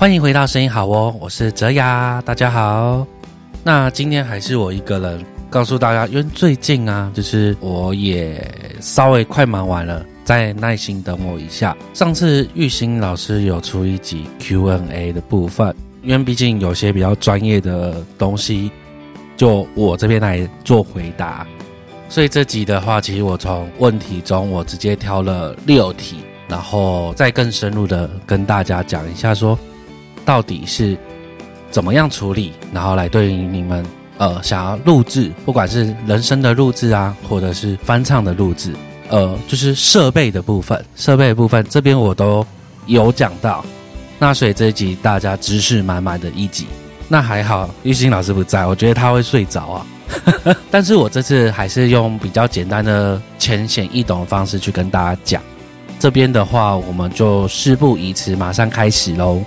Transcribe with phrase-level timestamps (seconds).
[0.00, 3.06] 欢迎回到声音好哦，我是哲雅，大家好。
[3.62, 8.42] 那今天还是我一个人告诉大家，因为最近啊，就是我也
[8.80, 11.76] 稍微快忙完了，再耐心等我一下。
[11.92, 18.70] 上次玉兴老师有出一集 Q&A 的部分，因为毕竟有些比较专业的东西，
[19.36, 21.46] 就我这边来做回答。
[22.08, 29.58] 所以这集的话，其实我从问题中我直接挑了六题，然后再更深入的跟大家讲一下说。
[30.24, 30.96] 到底是
[31.70, 33.84] 怎么样处理，然后来对于你们
[34.18, 38.74] 呃想要录制，不管是人声的录制啊，或者是翻唱的录制，
[39.08, 42.46] 呃，就是设备的部分，设备的部分这边我都
[42.86, 43.64] 有讲到。
[44.18, 46.66] 那所以这一集大家知识满满的一集，
[47.08, 49.86] 那还好玉兴老师不在，我觉得他会睡着啊。
[50.70, 55.40] 但是我这次还是用比较简单的、浅显易懂的方式去跟大家讲。
[55.98, 59.40] 这边的话，我们就事不宜迟，马上开始喽。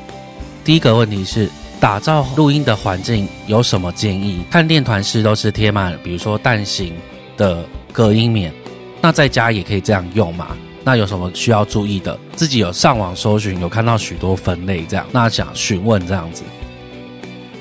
[0.64, 4.44] 第一个问题是，打造录音的环境有什么建议？
[4.50, 6.96] 看练团式都是贴满，比如说蛋形
[7.36, 8.54] 的隔音棉，
[9.02, 10.56] 那在家也可以这样用嘛？
[10.86, 12.18] 那有什么需要注意的？
[12.36, 16.44] 自己有上网搜寻，有看到许多分类这样，那想询问这样子。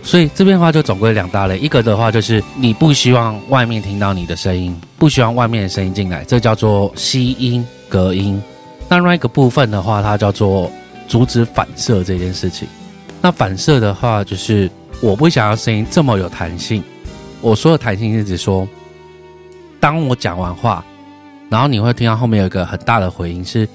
[0.04, 8.40] 所以这边的话就总归两大类，一个的话就是你不希望外面听到你的声音，不希望外面的声音进来，这叫做吸音隔音。
[8.88, 10.70] 那另外一个部分的话，它叫做
[11.08, 12.68] 阻止反射这件事情。
[13.22, 14.68] 那反射的话，就是
[15.00, 16.82] 我不想要声音这么有弹性。
[17.40, 18.68] 我说的弹性是指说，
[19.78, 20.84] 当我讲完话，
[21.48, 23.66] 然后你会听到后面有一个很大的回音，是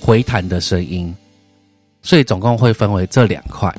[0.00, 1.14] 回弹的声音。
[2.02, 3.70] 所以总共会分为这两块。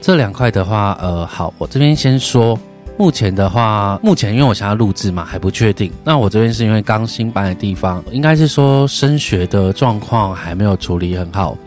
[0.00, 2.58] 这两块的话，呃，好，我这边先说，
[2.96, 5.92] 目前的话，目前因为我想要录制嘛，还不确定。
[6.04, 11.58] 那我这边是因为刚新搬的地方，应该是说声学的状况还没有处理很好。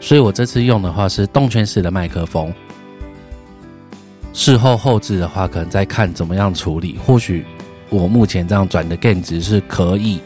[0.00, 2.52] 所以我这次用的话是动圈式的麦克风，
[4.32, 6.96] 事后后置的话可能再看怎么样处理。
[7.04, 7.44] 或许
[7.90, 10.20] 我目前这样转的 gain 值是可以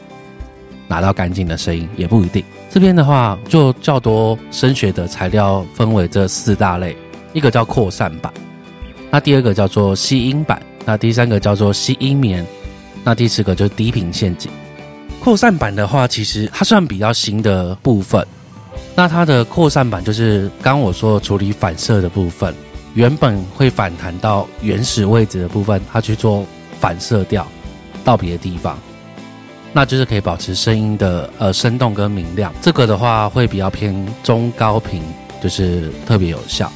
[0.87, 2.45] 拿到干净的声音，也不一定。
[2.71, 6.97] 这边的话就较多声学的材料分为这四大类，
[7.33, 8.33] 一个叫扩散板，
[9.11, 12.47] 那第二个叫做吸音板，那第三个叫做吸音棉，
[13.05, 14.51] 那第四个就是低频陷阱。
[15.19, 18.27] 扩散板的话，其实它算比较新的部分。
[18.95, 22.55] 那它的扩散板就是刚我说处理反射的部分，
[22.95, 26.47] 原本会反弹到原始位置的部分，它去做
[26.79, 27.47] 反射掉
[28.05, 28.79] 到别的地方，
[29.73, 32.53] 那就是可以保持声音的呃生动跟明亮。
[32.61, 35.03] 这个的话会比较偏中高频，
[35.43, 36.71] 就是特别有效。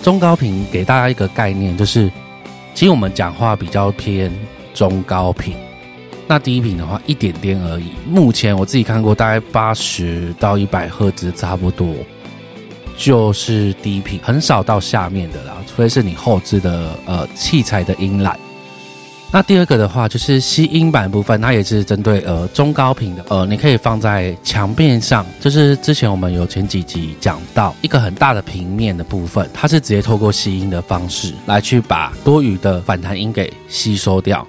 [0.00, 2.08] 中高频给大家一个概念，就是
[2.74, 4.32] 其实我们讲话比较偏
[4.72, 5.56] 中高频。
[6.28, 7.86] 那低频的话，一点点而已。
[8.06, 11.94] 目前我自己看过，大概八十到一百赫兹差不多，
[12.98, 18.34] 就是低频，很少到下面的啦，除非是你后置的呃器材的音缆。
[19.30, 34.46] 那第二个的话，就是吸音板部分，它也是针对呃中高频的，呃，你可以放在墙面上，就是之前我们有前几集讲到一个很大的平面的部分，它是直接透过吸音的方式来去把多余的反弹音给吸收掉。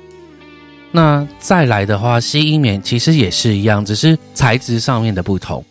[0.92, 5.64] 那再来的话，吸音棉其实也是一样，只是材质上面的不同。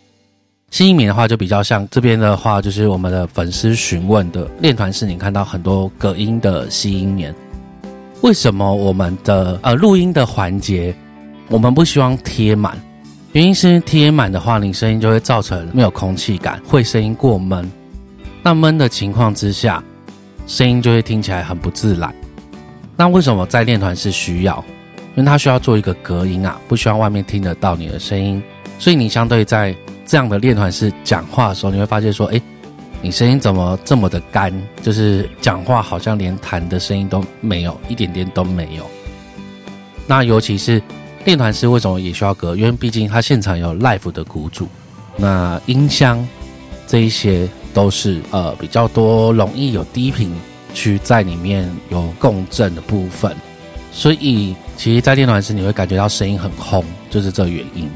[0.71, 7.33] 吸音棉的话，就比较像这边的话，就是我们的粉丝询问的练团式，你看到很多隔音的吸音棉。
[8.21, 10.95] 为什么我们的呃录音的环节，
[11.47, 12.79] 我们不希望贴满？
[13.33, 17.69] 原因是贴满的话，你声音就会造成没有空气感，会声音过闷。
[18.41, 19.83] 那闷的情况之下，
[20.47, 22.13] 声音就会听起来很不自然。
[22.95, 24.63] 那为什么在练团是需要？
[25.19, 28.41] 因为它需要做一个隔音啊，不希望外面听得到你的声音，
[28.79, 29.75] 所以你相对在
[30.05, 32.41] 这样的练团式讲话的时候，你会发现说，哎，
[33.01, 34.49] 你声音怎么这么的干？
[34.81, 38.89] 就是讲话好像连弹的声音都没有，一点点都没有。
[40.07, 40.81] 那尤其是
[41.25, 42.55] 练团式为什么也需要隔？
[42.55, 44.69] 因为毕竟它现场有 live 的鼓组，
[45.17, 46.25] 那音箱
[46.87, 50.33] 这一些都是呃比较多，容易有低频
[50.73, 53.35] 区在里面有共振的部分。
[53.91, 57.91] 所以，其实，在电暖时你会感觉到声音很轰，就是这原因。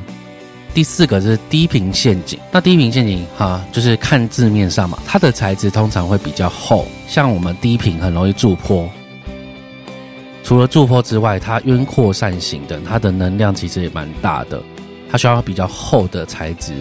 [0.73, 2.37] 第四个是低频陷阱。
[2.51, 8.85] 那低频陷阱，哈，就是看字面上嘛，它的材质通常会比较厚，像我们低频很容易驻坡。
[10.43, 14.61] 除了驻坡之外，它因扩散型的，它的能量其实也蛮大的，
[15.09, 16.73] 它需要比较厚的材质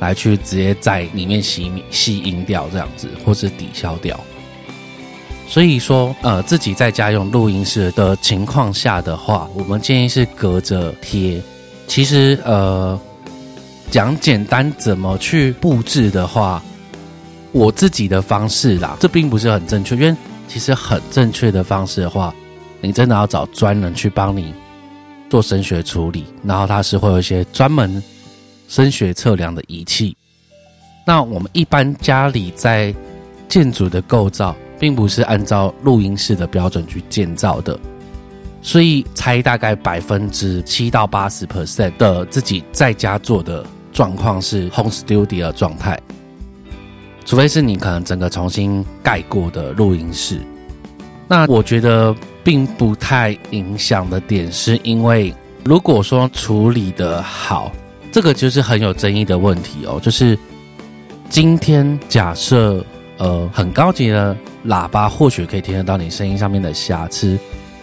[0.00, 4.20] 来去直接在里面吸吸音掉这样子，或是抵消掉。
[5.50, 11.42] 所以说，呃，自己在家用录音室的情况下的话，我们建议是隔着贴。
[11.88, 12.98] 其实，呃，
[13.90, 16.62] 讲简单怎么去布置的话，
[17.50, 20.16] 我自己的方式啦，这并不是很正确，因为
[20.46, 22.32] 其实很正确的方式的话，
[22.80, 24.54] 你真的要找专人去帮你
[25.28, 28.00] 做声学处理，然后它是会有一些专门
[28.68, 30.16] 声学测量的仪器。
[31.04, 32.94] 那我们一般家里在
[33.48, 37.78] 建筑的构造，并不是按照录音室的标准去建造的，
[38.62, 46.00] 所以猜大概百分之七到八十 percent 的自己在家做的状况是 home studio 状态。
[47.26, 50.40] 除非是你可能整个重新盖过的录音室，
[51.28, 57.70] 那我觉得并不太影响的点，是因为如果说处理的好，
[58.10, 60.00] 这个就是很有争议的问题哦。
[60.02, 60.36] 就是
[61.28, 62.84] 今天假设
[63.20, 64.36] 呃很高级的
[64.66, 67.38] 喇叭或许可以听得到你声音上面的瑕疵，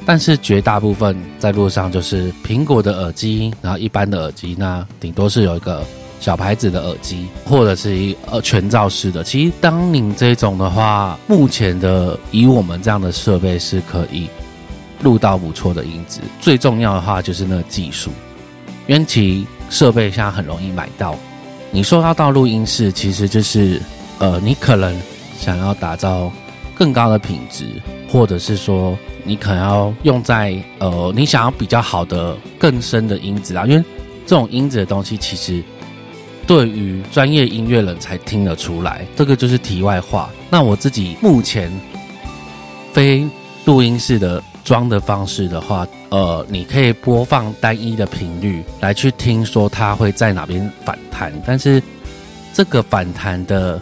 [0.06, 5.81] 但是绝大部分在路上就是苹果的耳机，然后一般的耳机，那顶多是有一个。
[6.19, 9.24] 小牌子的耳机，或者是一呃全罩式的。
[9.24, 14.28] 其实，当您这种的话，目前的以我们这样的设备是可以
[15.04, 16.19] 录到不错的音质。
[16.42, 18.10] 最重要的话就是那个技术，
[18.88, 21.16] 因为其设备现在很容易买到。
[21.69, 23.80] 你说要到录音室，其实就是
[24.18, 25.00] 呃，你可能
[25.38, 26.31] 想要打造
[26.75, 27.66] 更高的品质，
[28.10, 33.66] 或者是说你可能要用在呃，你想要比较好的更深的音质啊。
[33.66, 33.84] 因为
[34.25, 35.63] 这种音质的东西，其实。
[36.45, 40.30] 对于专业音乐人才听得出来，这个就是题外话。
[40.50, 41.69] 那我自己目前
[42.94, 43.28] 非
[43.66, 51.33] 录音室的装的方式的话，呃，你可以播放单一的频率来去听，说它会在哪边反弹。
[51.45, 51.83] 但是
[52.54, 53.78] 这个反弹的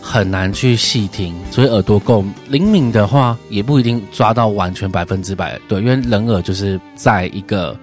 [0.00, 7.76] 很难去细听，所以耳朵够灵敏的话，也不一定抓到完全百分之百对，因为人耳就是在一个。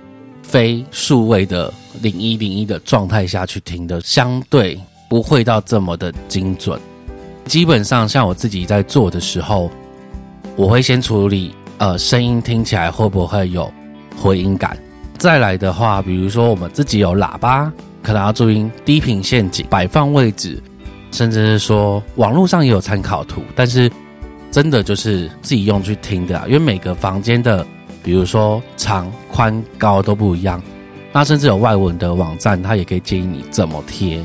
[0.44, 4.80] 非数位的零一零一的状态下去听的，相对
[5.10, 6.80] 不会到这么的精准。
[7.44, 9.70] 基本上，像我自己在做的时候，
[10.56, 13.70] 我会先处理呃声音听起来会不会有
[14.18, 14.78] 回音感。
[15.18, 17.70] 再来的话，比如说我们自己有喇叭，
[18.02, 20.64] 可能要注意低频陷阱摆放位置，
[21.12, 23.92] 甚至是说网络上也有参考图，但是
[24.52, 27.66] 真的就是自己用去听的，因为每个房间的。
[28.04, 30.64] 比如说长、宽、高都不一样，
[31.12, 34.24] 那甚至有外文的网站，它也可以建议你怎么贴。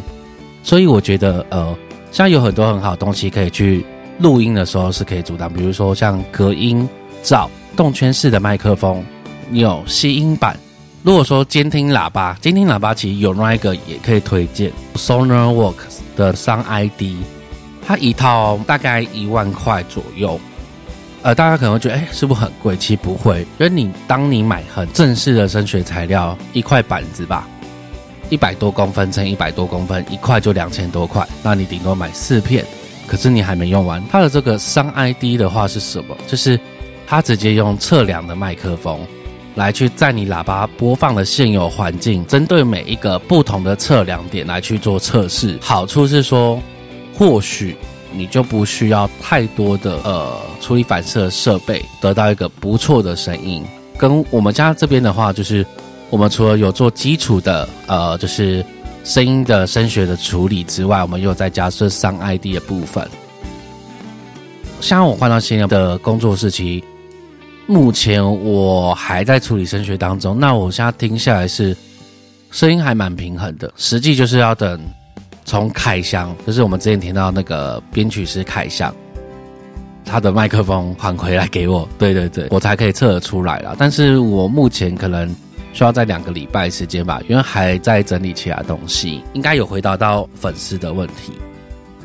[0.63, 1.77] 所以我觉得，呃，
[2.13, 3.85] 像有很多很好的东西可以去
[4.21, 6.89] 录音的时候是可以阻挡，比如说像隔音
[7.25, 9.05] 罩、动圈式的麦克风，
[9.51, 10.57] 有吸音板。
[11.03, 17.17] 如果说监听喇叭，监听喇叭其实有另外一个也可以推荐，Sonarworks 的三 ID，
[17.87, 20.41] 它一套大概一万块左右。
[21.23, 22.77] 呃，大家可能会觉得，哎，是不是很贵？
[22.77, 27.49] 其实不会，因为你当你买很正式的声学材料，一块板子吧，
[28.29, 32.65] 一百多公分乘一百多公分，一块就两千多块，那你顶多买四片，
[33.07, 34.03] 可是你还没用完。
[34.11, 36.17] 它的这个三 ID 的话是什么？
[36.27, 36.59] 就是
[37.07, 38.99] 它直接用测量的麦克风
[39.55, 45.59] 来去在你喇叭播放的现有环境，针对每一个不同的测量点来去做测试。
[45.61, 46.61] 好处是说，
[47.15, 47.77] 或许。
[48.15, 53.65] 你就不需要太多的呃处理反射设备，得到一个不错的声音。
[53.97, 55.65] 跟我们家这边的话，就是
[56.11, 58.63] 我们除了有做基础的呃，就是
[59.03, 63.09] 声音的声学的处理之外，我们又再加设三 ID 的部分。
[64.83, 66.85] 像我换到新的工作室，其
[67.67, 70.39] 目前我还在处理声学当中。
[70.39, 71.77] 那我现在听下来是
[72.51, 74.81] 声音还蛮平衡的，实际就是要等。
[75.45, 78.95] 从凯翔，就是我们之前听到那个编曲师凯翔，
[80.05, 83.75] 他的麦克风还回来给我，对对对，我才可以测得出来了。
[83.77, 85.29] 但是我目前可能
[85.73, 91.33] 需要在两个礼拜时间吧，因为还在整理其他东西，应该有回答到粉丝的问题。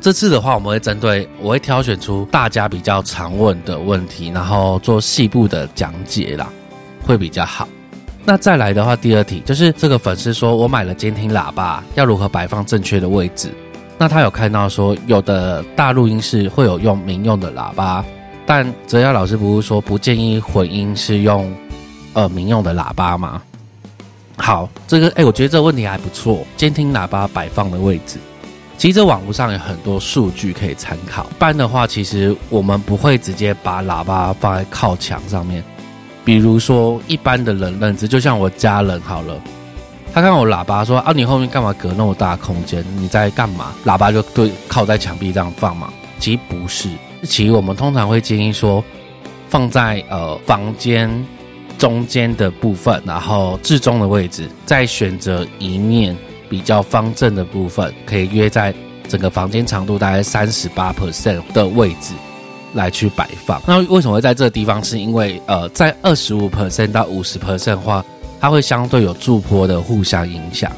[0.00, 6.48] 这次的话，我们会针对，我会挑选出大家比较常问的问题，然后做细部的讲解啦，
[7.04, 7.68] 会比较好。
[8.24, 13.50] 那再来的话，第二题就是这个粉丝说我买了监听喇叭，要如何摆放正确的位置？
[13.96, 18.04] 那他有看到说有的大录音室会有用民用的喇叭，
[18.46, 21.52] 但泽耀老师不是说不建议混音是用
[22.12, 23.42] 呃民用的喇叭吗？
[24.36, 26.46] 好，这个哎，我觉得这个问题还不错。
[26.56, 28.18] 监听喇叭摆放的位置，
[28.78, 31.24] 其实这网络上有很多数据可以参考。
[31.24, 35.62] 一般的话，其实我们不会直接把喇叭放在靠墙上面。
[36.24, 39.34] 比如说，一般的人认知，就像我家人好了，
[40.14, 42.84] 他看我喇叭说：“啊，你后面干嘛隔那么大空间？
[42.96, 45.92] 你在干嘛？”喇叭就对靠在墙壁这样放嘛？
[46.20, 46.88] 其实不是，
[47.24, 48.84] 其实我们通常会建议说，
[49.48, 51.10] 放在呃房间
[51.78, 56.16] 中间的部分，然后至中的位置，再选择一面
[56.48, 58.74] 比较方正的部分，可以约在
[59.08, 62.14] 整个房间长度大概三十八 percent 的位置
[62.74, 63.60] 来去摆放。
[63.66, 64.82] 那为什么会在这个地方？
[64.84, 68.04] 是因为呃，在二十五 percent 到五十 percent 的话，
[68.40, 70.70] 它会相对有驻坡的互相影响，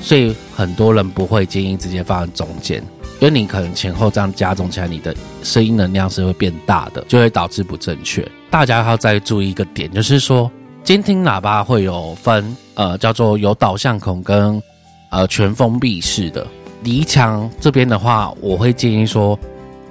[0.00, 2.82] 所以很多人不会建议直接放在中间，
[3.20, 8.26] 因为你可能前后这样加重起来，你的声音能量是会变大的，就会导致不正确。
[8.50, 10.50] 大家要再注意一个点，就是说
[10.82, 14.60] 监听喇叭会有分，呃，叫做有导向孔跟
[15.10, 16.46] 呃全封闭式的。
[16.82, 19.38] 离墙这边的话，我会建议说，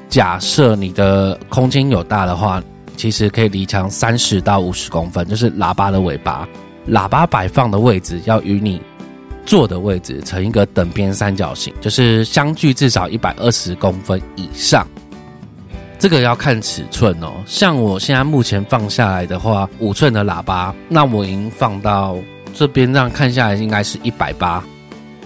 [0.08, 2.64] 假设你的空间有大的话，
[2.96, 6.48] 其实可以离墙三十到五十公分，就是喇叭的尾巴，
[6.90, 8.82] 喇叭摆放的位置要与你
[9.46, 14.88] 坐的位置成一个等边三角形，就是相距至少一百二十公分以上。
[15.98, 22.18] 这个要看尺寸哦，像我现在目前放下来的话，五寸的喇叭，那我已经放到
[22.54, 24.64] 这边，这样看下来应该是一百八，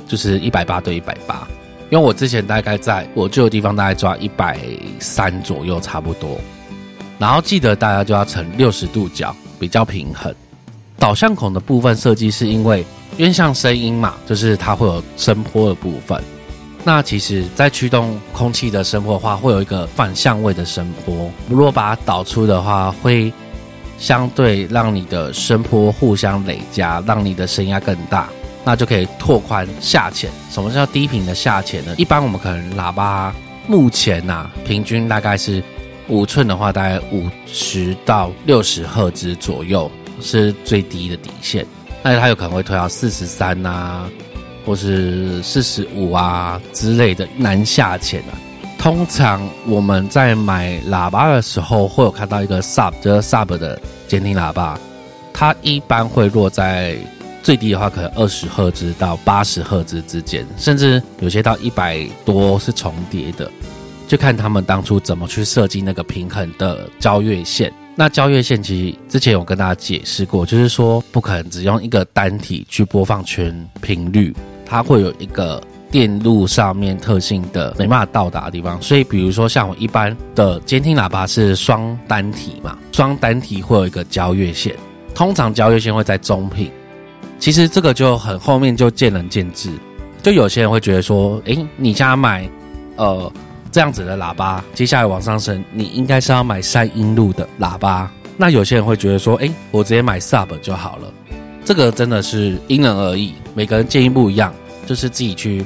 [0.09, 1.47] 就是一百八对一百八。
[1.89, 4.59] 因为我之前大概在我住的地方大概抓一百
[4.99, 6.37] 三左右，差不多。
[7.17, 10.33] 然后记得大家就要成六十度角，比较平衡。
[10.97, 12.85] 导向孔的部分设计是因为，
[13.17, 16.21] 因为像声音嘛，就是它会有声波的部分。
[16.83, 21.29] 那其实，在驱动空气的声波的话，会有一个反向位的声波。
[21.49, 23.33] 如果把它导出的话，会
[23.97, 28.29] 相对让你的声波互相累加，让你的声压更大，
[28.63, 30.29] 那就可以拓宽下潜。
[30.51, 31.95] 什么叫低频的下潜呢？
[31.97, 33.33] 一般我们可能喇叭
[33.67, 35.63] 目前呐，平均大概是
[36.07, 39.89] 五寸的话，大概五十到六十赫兹左右
[40.21, 41.65] 是最低的底线。
[42.01, 44.09] 那它有可能会推到四十三呐。
[44.65, 48.37] 或是四十五啊之类的难下潜啊，
[48.77, 54.79] 通常我们在买喇叭的时候，会有看到一个 sub，就是 sub 的监听喇叭，
[55.33, 56.95] 它一般会落在
[57.41, 63.49] 最低的话，可能二十赫兹到八十赫兹之间，甚至有些到一百多是重叠的，
[64.07, 67.71] 就看他们当初怎么去设计那个平衡的交越线。
[67.95, 74.33] 那交越线其实之前有跟大家解释过，就是说不可能只用一个单体去播放全频率。
[74.65, 84.75] 它会有一个电路上面特性的没办法到达的地方，所以比如说像我一般的监听喇叭是双单体嘛，双单体会有一个交越线，
[85.15, 86.71] 通常交越线会在中频。
[87.39, 89.71] 其实这个就很后面就见仁见智，
[90.21, 92.47] 就有些人会觉得说，诶，你家买
[92.97, 93.31] 呃
[93.71, 98.11] 这样子的喇叭，接下来往上升，你应该是要买三音路的喇叭。
[98.35, 101.13] 那有些人会觉得说，诶，我直接买 sub 就好了。
[101.63, 104.53] 这个真的是因人而异，每个人建议不一样，
[104.85, 105.63] 就是自己去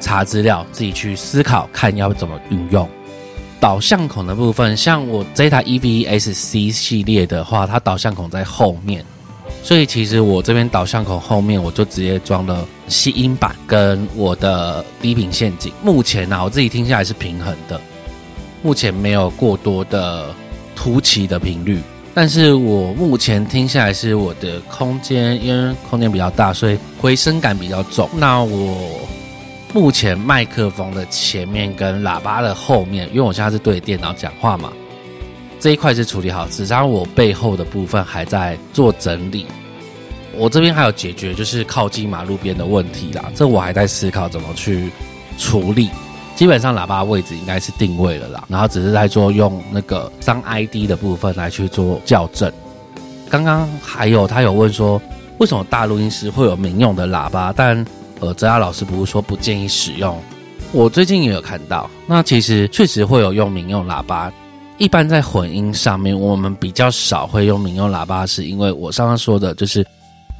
[0.00, 2.88] 查资料，自己去思考，看要怎么运用。
[3.60, 9.04] 导向孔的部分，像我这台 EVSC 系列的话，它导向孔在后面，
[9.68, 15.70] 所以其实我这边导向孔后面，我就直接装了吸音板跟我的低频陷阱。
[15.82, 17.78] 目前呢，我自己听下来是平衡的，
[18.62, 20.34] 目前没有过多的
[20.74, 21.82] 突起的频率。
[22.14, 28.08] 但是我目前听下来是我的空间，因为空间比较大，所以回声感比较重。
[28.16, 29.06] 那我
[29.74, 34.72] 目前麦克风的前面跟喇叭的后面，因为我现在是对电脑讲话嘛，
[35.60, 39.46] 这一块是处理好，只差我背后的部分还在做整理。
[40.36, 44.90] 我这边还有解决就是靠近马路边的问题啦，这我还在思考怎么去
[45.36, 45.90] 处理。
[46.36, 52.52] 基本上喇叭位置应该是定位了啦，然后只是在做用那个商 ID 的部分来去做校正。
[53.28, 55.02] 刚刚还有他有问说，
[55.38, 57.52] 为什么大录音室会有民用的喇叭？
[57.56, 57.84] 但
[58.20, 60.16] 呃，泽亚老师不是说不建议使用。
[60.70, 64.32] 我最近也有看到，那其实确实会有用民用喇叭。
[64.78, 69.86] 一般在混音上面，我们比较少会用民用喇叭，是因为我刚刚说的就是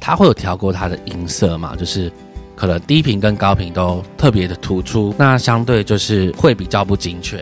[0.01, 2.11] 它会有调过它的音色嘛，就是。
[2.55, 7.41] 可能低频跟高频都特别的突出，那相对就是会比较不精确。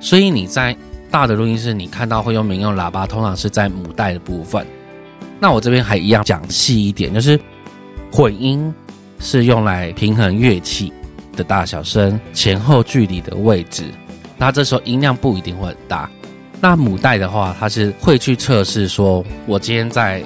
[0.00, 0.76] 所以你在
[1.10, 4.66] 大的录音室，你看到会用民用喇叭，通常是在母带的部分。
[5.40, 7.40] 那我这边还一样讲细一点，就是
[8.12, 8.70] 混音
[9.18, 10.92] 是用来平衡乐器
[11.34, 13.84] 的大小声、前后距离的位置。
[14.42, 16.10] 那这时候音量不一定会很大。
[16.60, 20.20] 那母带的话，它是会去测试说，我今天在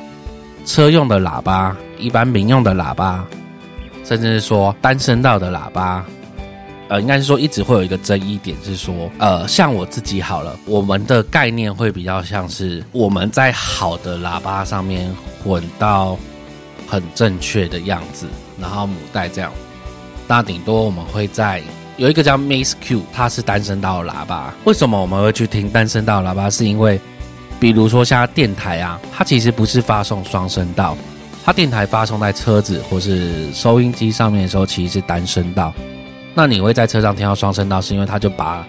[0.64, 3.26] 车用的喇叭、一般民用的喇叭。
[4.04, 6.02] 甚至是说单声道的喇叭，
[6.88, 16.16] 呃，应该是说一直会有一个争议点，是说，呃，像我自己好了，我们的概念会比较像是我们在好的喇叭上面混到
[16.86, 18.26] 很正确的样子，
[18.58, 19.52] 然后母带这样，
[20.26, 21.60] 那顶多我们会在
[21.96, 24.52] 有一个叫 Max Q，它是单声道喇叭。
[24.64, 26.50] 为什么我们会去听单声道喇叭？
[26.50, 27.00] 是因为，
[27.58, 30.96] 比如说像电台啊，它其实不是发送双声道。
[31.42, 35.72] 它电台发送在车子或是收音机上面的时候，其实是单声道。
[36.34, 38.66] 那你会在车上听到双声道，是因为它就把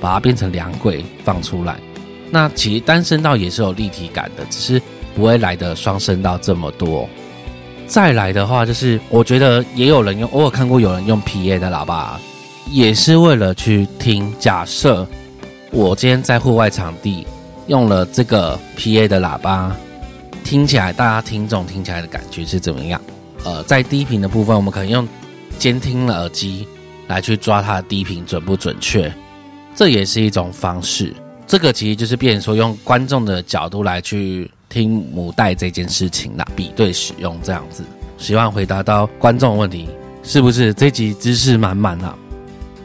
[0.00, 1.76] 把它变成两轨放出来。
[2.30, 4.80] 那其实单声道也是有立体感的，只是
[5.14, 7.06] 不会来的双声道这么多。
[7.86, 12.18] 再来的话，就是我觉得也有人用，我有看过有人用 PA 的喇叭，
[12.70, 14.32] 也是为了去听。
[14.38, 15.06] 假设
[15.70, 17.26] 我今天在户外场地
[17.66, 19.74] 用了这个 PA 的喇叭，
[20.44, 23.00] 听起来大家听众听起来的感觉是怎么样？
[23.44, 25.08] 呃，在低频的部分，我们可能用
[25.58, 26.66] 监听耳机
[27.06, 29.12] 来去抓它的低频准不准确，
[29.74, 31.14] 这也是一种方式。
[31.46, 34.50] 这个其实就是变说用观众的角度来去。
[34.70, 37.84] 听母带这件事情啦，比对使用这样子，
[38.18, 39.88] 希望回答到观众问题，
[40.24, 42.18] 是不是这集知识满满啊？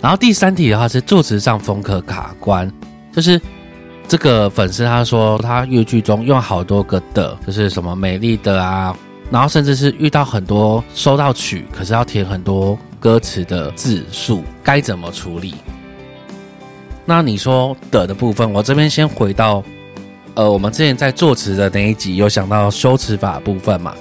[0.01, 2.72] 然后第三题的话是作词上风格卡关，
[3.12, 3.39] 就是
[4.08, 8.96] 这个粉丝他说他粤剧中用好多个的，就是什么美丽的啊，
[9.29, 15.56] 然后甚至是遇到很多收到曲，可是要填很多歌词的字数，该怎么处理？
[17.06, 19.63] 那你说的的部分，我这边先回到。
[20.36, 23.94] 呃，我们之前在作词的那一集有想到修辞法部分嘛，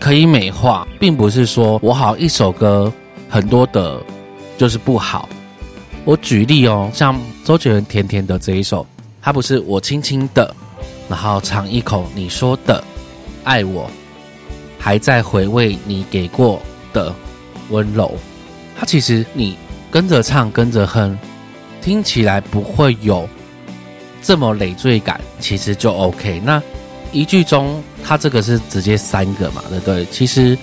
[0.00, 2.92] 可以美化，并不是说我好一首歌
[3.28, 4.02] 很多的，
[4.58, 5.28] 就是不好。
[6.04, 8.86] 我举例哦，像周杰伦《甜甜的》这一首，
[9.22, 10.54] 它不是我轻轻的，
[11.08, 12.84] 然后尝一口你说的
[13.42, 13.90] 爱我，
[14.78, 16.60] 还在回味你给过
[16.92, 17.14] 的
[17.70, 18.14] 温柔。
[18.76, 19.56] 它其实你
[19.90, 21.18] 跟着唱跟着哼，
[21.80, 23.26] 听起来不会有。
[24.20, 26.40] 这么累赘感其实就 OK。
[26.44, 26.62] 那
[27.12, 30.04] 一句中，它这个是直接三个嘛，对不对？
[30.06, 30.56] 其实，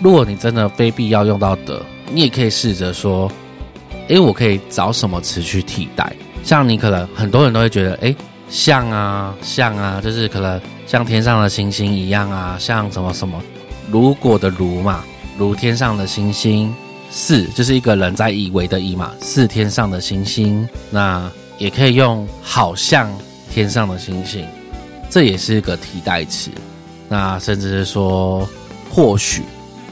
[0.00, 3.30] 如果你真的非必要用到的，你也可以试着说，
[4.08, 6.14] 诶，我可以找什么词去替代？
[6.42, 8.16] 像你可能很多人都会觉得，诶，
[8.48, 13.40] 像啊，像啊，就是可能像天上的星星一样啊，像什么什么，
[13.90, 15.04] 如果的如嘛，
[15.38, 16.74] 如天上的星星，
[17.10, 21.30] 是就是一个人在以为的以嘛，是天上的星星，那。
[21.56, 23.08] 也可以用“好像
[23.48, 24.44] 天上的星星”，
[25.08, 26.50] 这也是一个替代词。
[27.08, 28.46] 那甚至是说
[28.90, 29.44] “或许”，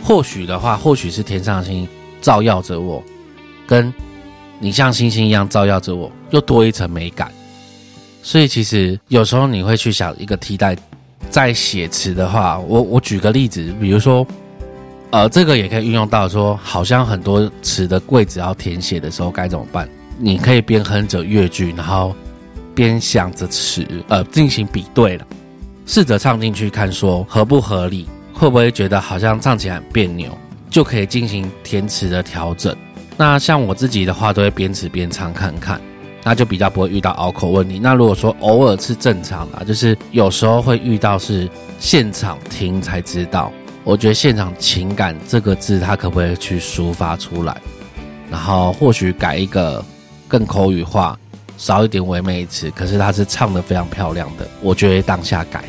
[0.03, 1.87] 或许的话，或许是天上星
[2.21, 3.01] 照耀着我，
[3.67, 3.93] 跟
[4.59, 7.31] 你像星星一样照耀着我，又多一层美感。
[8.23, 10.77] 所以其实有时候你会去想一个替代，
[11.29, 14.25] 在写词的话，我我举个例子，比如说，
[15.11, 19.89] 呃，这个也可以运用到说，好像很多词的柜子要填写的时候该怎么办？
[20.19, 22.15] 你可以边哼着乐句，然后
[22.75, 25.27] 边想着词，呃，进行比对了，
[25.85, 30.31] 试着唱进去看，说合不合理，会不会觉得好像唱起来很别扭，
[30.71, 32.77] 就可以进行填词的调整。
[33.23, 35.81] 那像我自己的话，都会边吃边唱看看，
[36.25, 37.79] 那就比较不会遇到拗口问题。
[37.79, 43.53] 那如果说偶尔是正常的，就是有时候会遇到是现场听才知道。
[43.85, 47.57] 我觉得现场情感这个字，它可不可以去抒发出来？
[48.29, 49.85] 然后或许改一个。
[50.27, 51.15] 更口语化，
[51.59, 54.49] 少一点唯美词，可是他是唱的非常漂亮的。
[54.63, 55.63] 我觉得当下改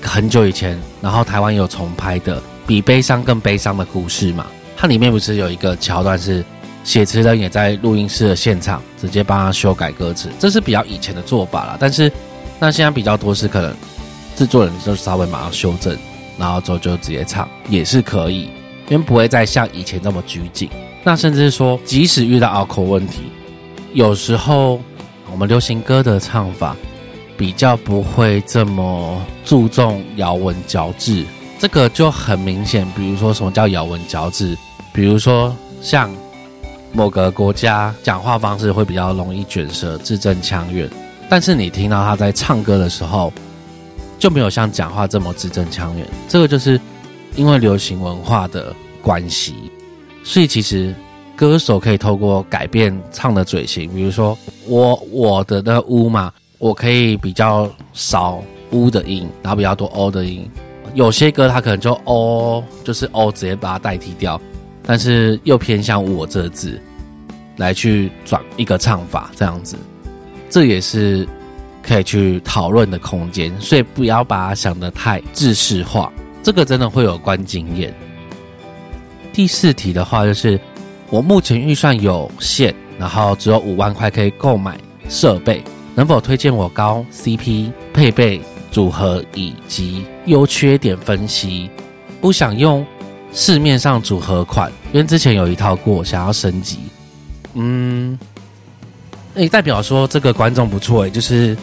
[0.00, 4.46] 很久以前，然后台湾有重拍的比悲伤更悲伤的故事嘛？
[4.80, 6.44] 它里面不是有一个桥段是
[6.84, 11.76] 写词人也在录音室的现场直接帮他修改歌词，这是比较以前的做法了。
[11.80, 12.10] 但是
[12.60, 13.74] 那现在比较多是可能
[14.36, 15.98] 制作人就稍微马上修正，
[16.38, 18.42] 然后之后就直接唱也是可以，
[18.88, 20.70] 因为不会再像以前那么拘谨。
[21.02, 23.22] 那甚至是说，即使遇到拗口问题。
[23.94, 24.80] 有时候，
[25.32, 26.76] 我们流行歌的唱法
[27.36, 31.24] 比较不会这么注重咬文嚼字，
[31.58, 32.86] 这个就很明显。
[32.96, 34.56] 比如说，什么叫咬文嚼字？
[34.92, 36.10] 比如说，像
[36.92, 40.88] 某个国家讲话方式会比较容易卷舌、字正腔圆，
[41.28, 43.32] 但是你听到他在唱歌的时候，
[44.18, 46.06] 就没有像讲话这么字正腔圆。
[46.28, 46.80] 这个就是
[47.36, 49.54] 因为流行文化的关系，
[50.24, 50.94] 所以其实。
[51.36, 60.50] 歌手可以透过改变唱的嘴型，比如说我我的那乌嘛，我可以比较少乌的音，然后比较多 o 的音。
[60.94, 64.40] 有些歌它可能就 o 就是 o 直接把它代替掉，
[64.88, 66.80] 但是又偏向我这字
[67.58, 69.76] 来去转一个唱法，这样子，
[70.48, 71.28] 这也是
[71.82, 73.52] 可以去讨论的空间。
[73.60, 76.10] 所以不要把它想得太制式化，
[76.42, 77.94] 这个真的会有关经验。
[79.34, 80.58] 第四题的话就是。
[81.10, 88.38] 我目前预算有限，然后只有五万块可以购买设备，能否推荐我高 CP 配备
[88.70, 91.70] 组合以及优缺点分析？
[92.20, 92.86] 不想用
[93.32, 96.78] 市面上组合款，因为之前有一套过，想要升级。
[97.54, 98.18] 嗯，
[99.34, 101.56] 诶，代表说这个观众不错诶，就是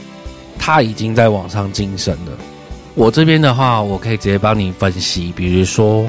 [0.58, 2.32] 他已经在网上晋升了。
[2.94, 6.08] 我这边的话，我可以直接帮你分析，比如说。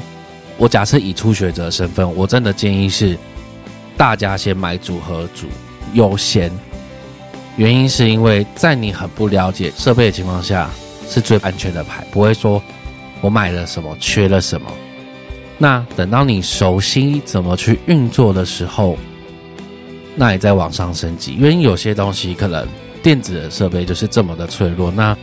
[0.59, 3.15] 我假设以初学者身份，我真的建议是，
[3.95, 5.45] 大家先买组合组
[5.93, 6.51] 优先。
[7.57, 10.67] 原因是因为在你很不了解设备的情况下，
[11.07, 12.59] 是最安全的牌，不会说
[13.21, 14.67] 我买了什么缺了什么。
[15.57, 18.97] 那等到你熟悉怎么去运作的时候，
[20.15, 21.33] 那你再往上升级。
[21.33, 22.67] 因为有些东西可能
[23.01, 25.17] 电子的设备就是这么的脆弱，那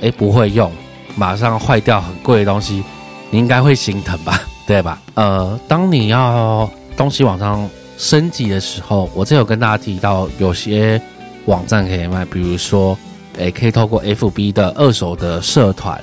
[0.00, 0.70] 诶不会用，
[1.16, 2.82] 马上坏掉很贵的东西，
[3.30, 4.40] 你应该会心疼吧？
[4.66, 5.00] 对吧？
[5.14, 11.00] 呃，当你要东西往上升级的时候，我这有跟大家提到有些。
[11.46, 12.96] 网站可以卖，比如说，
[13.36, 16.02] 诶，可以透过 FB 的二手的社团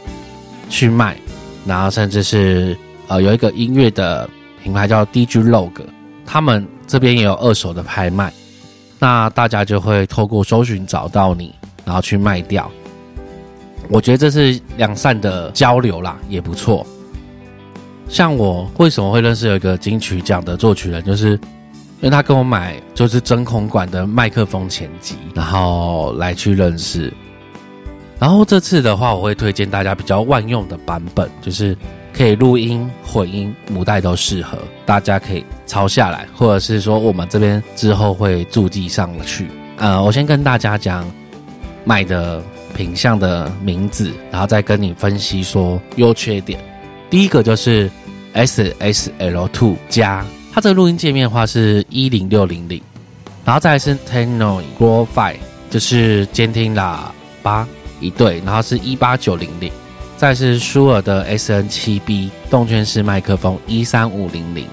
[0.70, 1.18] 去卖，
[1.66, 2.78] 然后甚至是
[3.12, 4.30] 呃有一个音乐的
[4.64, 5.74] 品牌叫 DJ Log，
[6.26, 8.32] 他们这边也有二手的拍卖，
[9.00, 12.72] 那大家就会透过搜寻找到你，然后去卖掉。
[13.90, 16.88] 我觉得这是两善的交流啦，也不错。
[18.08, 21.38] 像我为什么会认识有一个金曲奖的作曲人，就是。
[22.00, 27.14] 因为他跟我买就是真空管的麦克风前级，然后来去认识。
[28.18, 31.78] 然后这次的话，我会推荐大家比较万用的版本，就是
[32.14, 39.48] 可以录音、混音、母带都适合，大家可以抄下来，或者是说我们这边之后会注记上去。
[39.78, 41.10] 呃，我先跟大家讲
[41.84, 42.42] 买的
[42.76, 46.60] 品相的名字，然后再跟你分析说优缺点。
[47.10, 47.90] 第一个就是
[48.34, 50.26] S S L Two 加。
[50.54, 52.82] 它这个录音界面的话是一零六零零，
[53.46, 55.38] 然后再是 Tenor Pro Five，
[55.70, 57.00] 就是监听喇
[57.42, 57.66] 叭
[58.02, 59.72] 一对，然后是一八九零零，
[60.22, 64.68] 再是舒尔的 SN 七 B 动圈式麦克风一三五零零，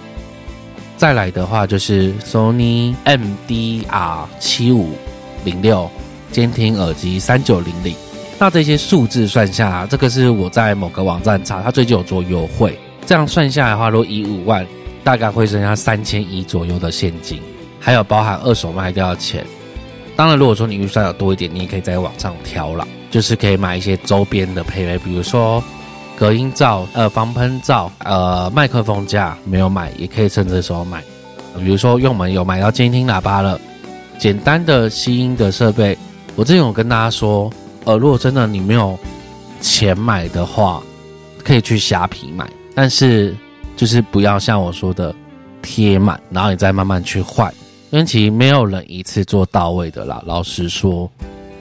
[0.98, 4.90] 再来的话就是 Sony MDR 七五
[5.46, 5.90] 零六
[6.30, 7.94] 监听耳机三九零零。
[8.38, 14.66] 那这些数字算下，这个是我在某个网站查，它最近有做优惠，这样算下来的话，如果以五万。
[15.02, 17.40] 大概会剩下三千一左右的现金，
[17.80, 19.46] 还有包含二手卖掉的钱。
[20.14, 25.62] 当然，如果说你预算要多一点，你也可以在网上挑了，就是可以买一些周边的配备，比如说
[26.16, 31.02] 隔音罩、呃防喷罩、呃麦克风架，没有买也可以趁这时候买。
[31.58, 33.60] 比如说，用我们有买到监听喇叭了，
[34.18, 35.96] 简单的吸音的设备，
[36.36, 37.50] 我之前有跟大家说，
[37.84, 38.98] 呃，如果真的你没有
[39.60, 40.82] 钱买的话，
[41.44, 43.36] 可以去虾皮买，但是。
[43.76, 45.14] 就是不要像我说的
[45.62, 47.54] 贴满，然后你再慢慢去换，
[47.90, 50.20] 因为其实没有人一次做到位的啦。
[50.26, 51.08] 老实说，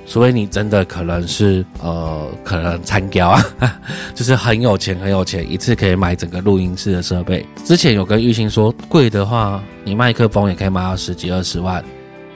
[0.07, 3.43] 除非你真的可能是呃，可能参标啊，
[4.15, 7.45] 就是很有钱很有钱，一次可以买整个录音室的设备。
[7.65, 11.83] 之前有跟玉兴说，贵的话你麦克风也可以买到十几二十万，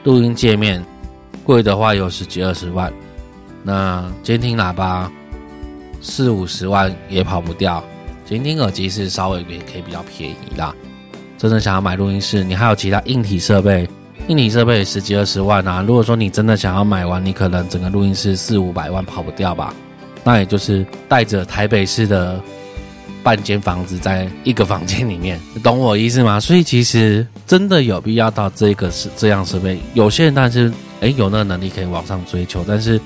[0.04, 0.84] 录音界面
[1.42, 2.92] 贵的话有十几二十万，
[3.62, 5.10] 那监听喇叭
[6.02, 7.82] 四五十万也跑不掉。
[8.24, 10.74] 监听耳机是稍微也可以比较便宜啦。
[11.38, 13.88] 真的想要买录音室，你还有其他硬体设备，
[14.32, 15.84] 硬体设备十几二十万啊。
[15.86, 19.74] 如果说你真的想要买完，你可能整个录音室四五百万跑不掉吧。
[20.24, 22.40] 那也就是带着台北市的
[23.22, 26.40] 半间房子在一个房间里面， 你懂我意思吗？
[26.40, 29.78] 所以其实真的有必要到这个是这样设备。
[29.92, 33.00] 有些人但是诶有那个能力可以往上追求，但是。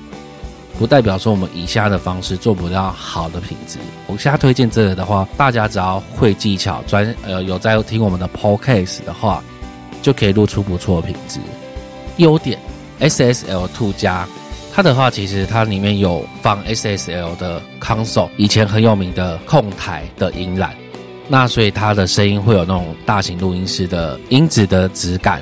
[0.79, 3.79] 不代表说我们以下的方式做不到好的品质。
[4.05, 9.43] 我现在推荐这个的话，大家只要会技巧，专呃有在听我们的 podcast 的话，
[10.01, 11.39] 就可以录出不错的品质。
[12.17, 12.57] 优点
[12.99, 14.27] ，SSL Two 加，
[14.73, 20.69] 它的话其实它里面有放 SSL 的 console，以前很有名的控台的音缆，
[21.27, 25.41] 那所以它的声音会有那种大型录音室的音质的质感。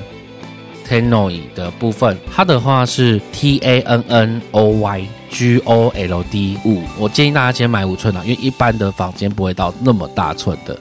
[0.88, 10.78] Tanoy 的部分，它的话是 T A N N O Y G O L D 五，我建议大家先买五寸的，因为一般的房间不会到那么大寸的，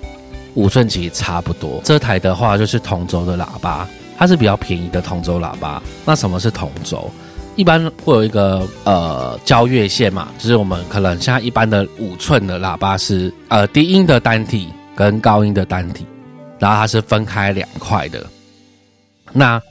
[0.56, 1.80] 五寸其实差不多。
[1.84, 3.88] 这台的话就是同轴的喇叭，
[4.18, 5.82] 它是比较便宜的同轴喇叭。
[6.04, 7.10] 那什么是同轴？
[7.56, 16.06] 一般会有一个呃交越线嘛，就是我们可能像一般的五寸的喇叭是呃低音的单体跟高音的单体，
[16.60, 18.26] 然后它是分开两块的，
[19.32, 19.62] 那。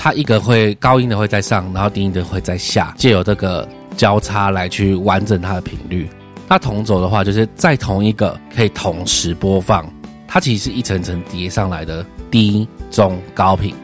[0.00, 6.08] 它一个会高音的会在上，然后低音的会在下，借由这个交叉来去完整它的频率。
[6.46, 9.84] 那同轴的话，就是在同一个可以同时播放，
[10.28, 13.74] 它其实是一层层叠上来的低、中、高频。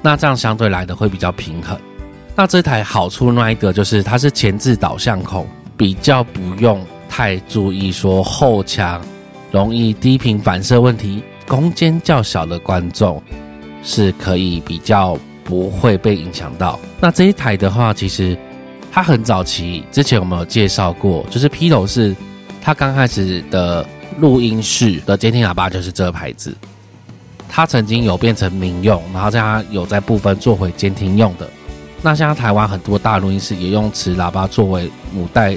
[0.00, 1.76] 那这样相对来的会比较平衡。
[2.36, 5.44] 那这台好处那一个就是它是前置导向孔，
[5.76, 9.00] 比较不用太注意说后墙
[9.50, 13.20] 容易低频反射问题，空间较小的观众
[13.82, 15.18] 是可以比较。
[15.42, 16.78] 不会被影响到。
[17.00, 18.38] 那这一台的话，其实
[18.92, 22.14] 它很早期，之前我们有介绍过，就是 P 头是
[22.62, 23.84] 它刚开始的
[24.20, 26.54] 录音室的监听喇叭就是这个牌子。
[27.48, 31.48] 它曾经有变成民用，然后它有在部分做回监听用的。
[32.00, 35.56] 那像台湾很多大录音室也用此喇叭作为母带，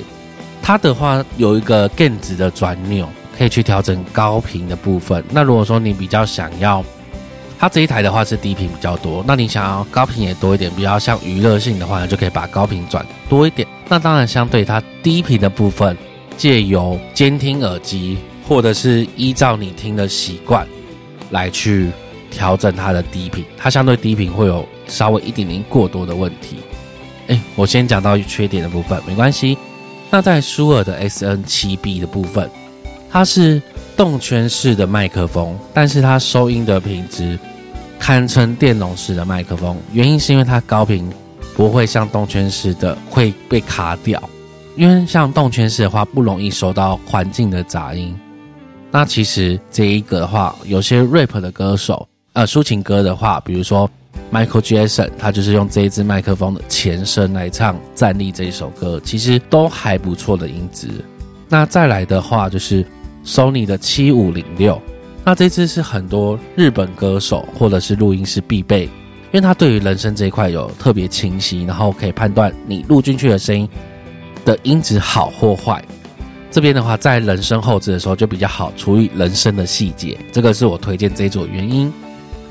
[0.61, 5.23] 它的话有一个 gain 值的转钮，可以去调整高频的部分。
[5.29, 6.83] 那如果说你比较想要，
[7.59, 13.67] 它这一台的话是低频比较多，那你想要高频也多一点，比较像娱乐性的话，就可以把高频转多一点。
[13.87, 15.95] 那当然相对它低频的部分，
[16.35, 20.67] 借由监听耳机或者是依照你听的习惯
[21.31, 21.91] 来去
[22.29, 24.65] 调整它的低频，它相对低频会有。
[24.85, 26.57] 稍微一点点过多的问题，
[27.27, 29.57] 哎，我先讲到缺点的部分，没关系。
[30.11, 32.47] 那在舒尔的 S N 七 B 的部分，
[33.09, 33.61] 它是
[33.95, 37.39] 动圈式的麦克风，但是它收音的品质
[37.97, 39.77] 堪称电容式的麦克风。
[39.93, 41.09] 原因是因为它高频
[41.55, 44.21] 不会像动圈式的会被卡掉，
[44.75, 48.13] 因为像动圈式的话不容易收到环境的杂音。
[48.93, 53.89] 那其实这一个的话，有些 rap 的歌手，呃，抒情歌的话，比如说。
[54.31, 60.87] Michael Jackson，他就是用这一支麦克风的前身来唱《站立》这一首歌，其实都还不错的音质。
[61.49, 62.83] 那再来的话，就是
[63.23, 64.79] Sony 的七五零六，
[65.23, 68.89] 那这支是很多日本歌手或者是录音师必备，因
[69.33, 73.69] 为它对于人声这一块有特别清晰，然后可以判断你录进去的声音
[74.45, 75.83] 的音质好或坏。
[76.53, 81.91] 这边的话，在人声后置的时候就比较好处理人声的细节，这个是我推荐这一组原因。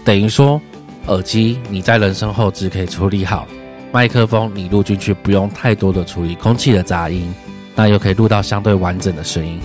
[0.05, 0.61] 等于说。
[1.09, 3.45] 耳机你在人声后置可以处理好，
[3.91, 7.35] 麦克风你录进去不用太多的处理空气的杂音，
[7.75, 9.59] 那又可以录到相对完整的声音。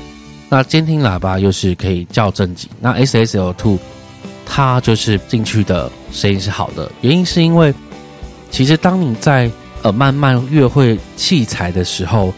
[0.49, 3.77] 那监听喇叭又是可以校正级，那 SSL Two
[4.47, 7.71] 它就是进去的声音是好的，原因是因为
[8.49, 9.47] 其实当你在
[9.83, 12.33] 呃慢慢越会器材的时候，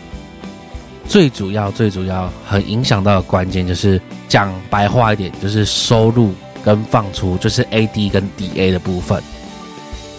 [1.09, 6.33] 最主要最主要很影响到的关键就是讲白话一点就是收入。
[6.61, 9.23] 跟放出就是 A D 跟 D A 的部分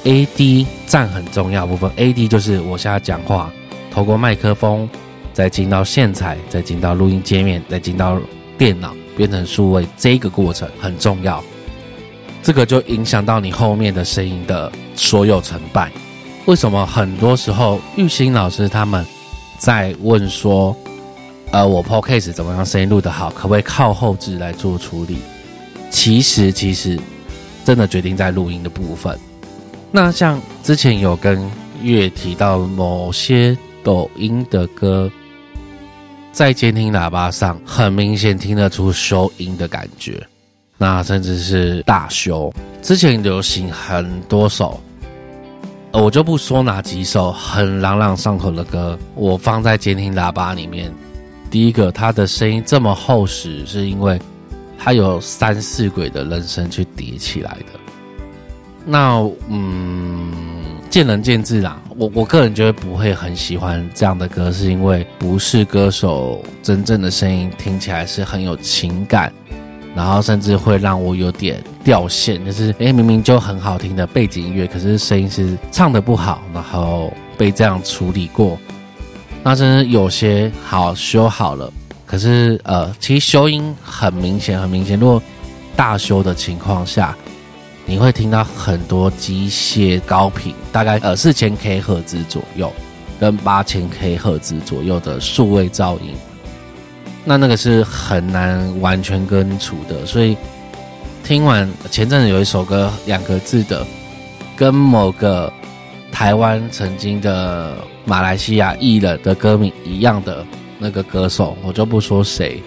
[0.04, 3.52] ，A D 占很重要部分，A D 就是我现在讲话，
[3.90, 4.88] 透过麦克风，
[5.34, 8.18] 再进到线材，再进到录音界面，再进到
[8.56, 11.44] 电脑变成数位，这个过程很重要，
[12.42, 15.92] 这个就影响到你后面的声音的所有成败。
[16.46, 19.04] 为什么很多时候玉兴老师他们
[19.60, 20.74] 在问说，
[21.52, 25.18] 呃，我 Podcast 怎么样声音录得好，可不可以靠后置来做处理？
[25.90, 26.98] 其实，其实
[27.62, 29.16] 真的决定在录音的部分。
[29.92, 31.46] 那像之前有跟
[31.82, 35.10] 月提到某些抖音的歌，
[36.32, 40.26] 在监听喇叭上很明显听得出修音的感觉，
[40.78, 42.50] 那甚至是大修。
[42.80, 44.80] 之前流行很多首，
[45.92, 50.92] 我就不说哪几首很朗朗上口的歌，我放在监听喇叭里面。
[51.50, 54.20] 第一个，它的声音这么厚实，是因为。
[54.82, 57.78] 它有三四轨的人声去叠起来的，
[58.86, 60.32] 那嗯，
[60.88, 61.78] 见仁见智啦。
[61.98, 69.30] 我我个人觉得不会很喜欢这样的歌，是因为不是歌手真正的声音听起来是很有情感，
[69.94, 78.58] 然后甚至会让我有点掉线，就是诶，明明就很好听的背景音乐，可是声音是唱的不好，然后被这样处理过，
[79.42, 81.72] 那真的有些好修好了。
[82.06, 84.98] 可是，呃，其实修音很明显，很明显。
[84.98, 85.22] 如果
[85.76, 87.16] 大修的情况下，
[87.86, 92.72] 你会听到很多机械高频，大概呃四千 K 赫兹左右，
[93.20, 96.14] 跟八千 K 赫兹左右的数位噪音，
[97.24, 100.06] 那那个是很难完全根除的。
[100.06, 100.36] 所以
[101.22, 103.86] 听完前阵子有一首歌，两个字的，
[104.56, 105.52] 跟某个
[106.10, 110.44] 台湾曾经的马来西亚艺人的歌名一样的。
[110.82, 112.62] 那个歌手我就不说谁，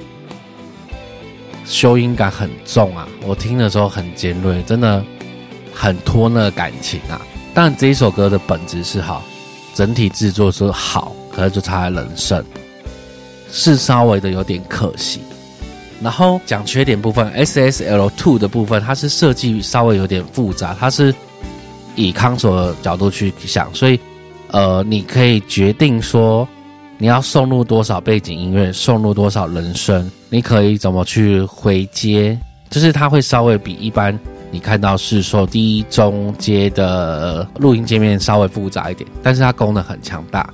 [1.66, 5.04] 修音感很重啊，我听的时候很尖锐，真的
[5.74, 7.20] 很拖那感情啊。
[7.56, 9.24] 但这一首歌的本质是好，
[9.74, 12.46] 整体制作是好，可是就差人声，
[13.54, 15.22] 是稍微的有点可惜。
[16.02, 21.16] 然后讲缺点部分，SSL Two 的部分，它是设计稍微有点复杂，它是
[21.96, 23.98] 以康索的角度去想，所以
[24.48, 26.46] 呃，你可以决定说。
[27.00, 32.38] 你要送入多少背景音乐，送入多少人声，你可以怎么去回接？
[32.70, 34.18] 就是它会稍微比一般
[34.52, 40.48] 你看到是说低中阶的录音界面稍微复杂一点，但是它功能很强大。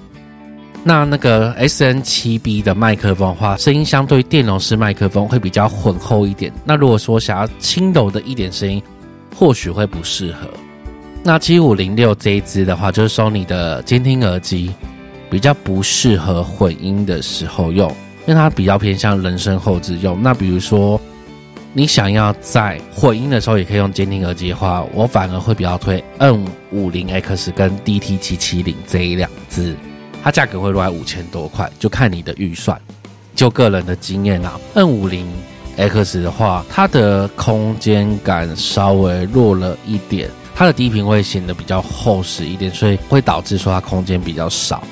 [0.84, 6.52] 那那个 S N 七 B 的麦克风的话，声音相对电容式麦克风会比较浑厚一点。
[6.63, 8.82] 那如果说想要轻柔的一点声音，
[9.36, 10.48] 或许会不适合。
[11.24, 14.72] 那七五零六这一支的话，就是收你的监听耳机。
[15.32, 17.88] 比较不适合混音的时候用，
[18.26, 20.20] 因为它比较偏向人声后置用。
[20.24, 21.00] 那比如说，
[21.72, 29.76] 你想要在混音的时候也可以用监听耳机的话，我反而会比较推 N 五零 X 跟 DT 七七零这一两支，
[30.23, 32.79] 它价格会落在五千多块，就看你的预算。
[33.36, 35.25] 就个人的经验啊，N 五零
[35.77, 44.84] X 的话，它的空间感稍微弱了一点，它的低频会显得比较厚实一点，所以会导致说它空间比较少。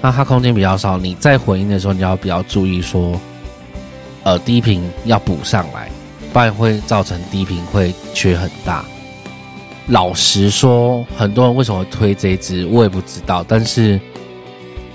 [0.00, 3.12] 那它空间比较少，你在混音的时候，你要比较注意说，
[4.24, 5.88] 呃，低频要补上来，
[6.32, 8.84] 不然会造成低频会缺很大。
[9.86, 13.44] 老实说，很多人为什么会推这支，我也不知道。
[13.46, 14.00] 但是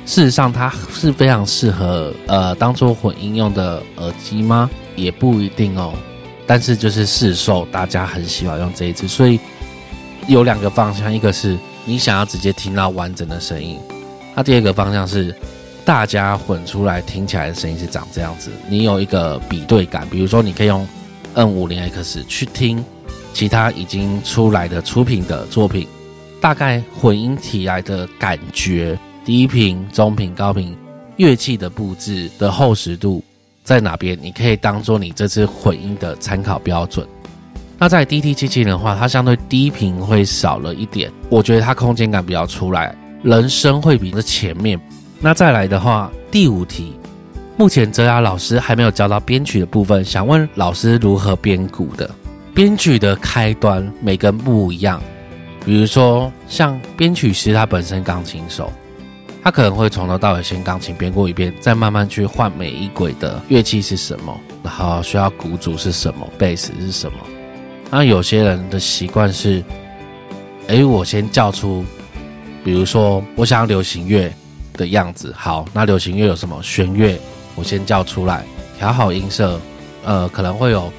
[0.08, 4.70] 事实上，它是非常适合呃当做混音用的耳机吗？
[4.96, 5.93] 也不一定哦。
[6.48, 9.38] 但是就是市售，大家很喜欢用这一支，所以
[10.28, 13.78] 有两个方向，一个是你想要直接听到完整的声音。
[14.34, 15.36] 那第二个方向是，
[15.84, 20.08] 大家混出来听起来的声音是长这样子，你有一个比对感。
[20.10, 20.88] 比如说，你可以用
[21.34, 22.84] N 五零 X 去听
[23.34, 25.86] 其他已经出来的出品的作品，
[26.39, 30.74] 大概混音起来的感觉，低频、中频、高频，
[31.18, 33.22] 乐器的布置的厚实度
[33.62, 37.06] 在哪边，你可以当做你这次混音的参考标准。
[37.78, 42.96] 那在 DT 七七的话，它相对低频会少了一点，我觉得它空间感比较出来。
[43.22, 44.80] 人声会比这前面，
[45.20, 46.94] 那再来的话，第五题，
[47.58, 52.10] 目前泽雅老师还没有教到编曲的部分，想问老师如何编鼓的？
[52.56, 55.02] 编曲的开端每个不一样，
[55.66, 58.72] 比如说像编曲师他本身钢琴手，
[59.43, 67.17] 他可能会从头到尾先钢琴编过一遍，再慢慢去换每一轨的乐器是什么，然后需要鼓组是什么，贝斯是什么。
[67.89, 69.63] 那有些人的习惯是，
[70.67, 71.86] 哎，我先叫出。
[72.63, 74.30] 比如说，我想要流行乐
[74.73, 77.17] 的样子，好，那流行乐有什么弦乐？
[77.56, 78.43] 我先叫出来，
[78.78, 79.58] 调好音色，
[80.04, 80.91] 呃，可能会有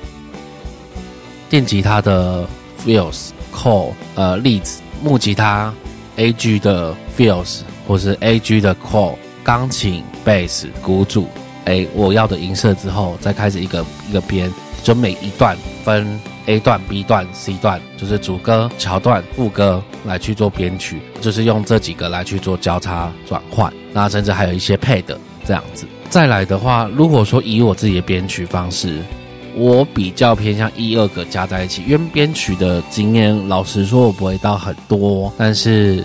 [1.51, 2.49] 电吉他的
[2.83, 5.75] feels、c o l l 呃，例子，木吉他
[6.17, 11.27] A G 的 feels，或是 A G 的 core，钢琴、贝斯、鼓组，
[11.65, 14.53] 哎，我要的音色之后，再开始一个一个编，
[14.85, 16.07] 就每一段分。
[16.47, 25.85] A 段、B 段、C 段，就是主歌、桥段、副歌来去做编曲，就是用这几个来去做交叉转换，那甚至还有一些配的这样子。
[26.09, 29.03] 再来的话，如果说以我自己的编曲方式，
[29.55, 36.03] 我比较偏向一二个加在一起，因为编曲的经验，老实说我不会到很多，但是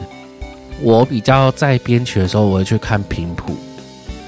[0.81, 3.55] 我比较在编曲的时候，我会去看频谱，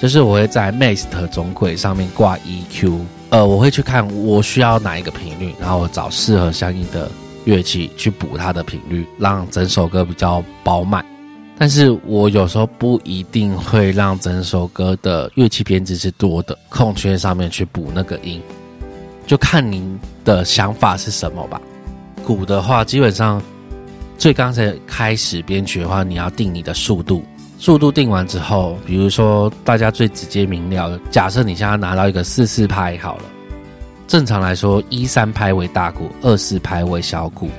[0.02, 3.00] 就是我会在 Master 总轨上面挂 EQ。
[3.30, 7.10] 呃，我会去看我需要哪一个频率，然后找适合相应的
[7.44, 11.04] 乐器去补它的频率，让整首歌比较饱满。
[11.58, 18.42] 但是我有时候不一定会让整首歌的乐器编制是多的，空缺上面去补那个音，
[19.26, 21.60] 就看您的想法是什么吧。
[22.26, 23.42] 鼓的话，基本上
[24.18, 27.24] 最刚才开始编曲的话，你要定你的速度。
[27.58, 33.24] 速度定完之后，比如说大家最直接明了，假设你现在拿到一个四四拍好了，
[34.08, 37.50] 正常来说一三拍为大鼓，二四拍为小鼓。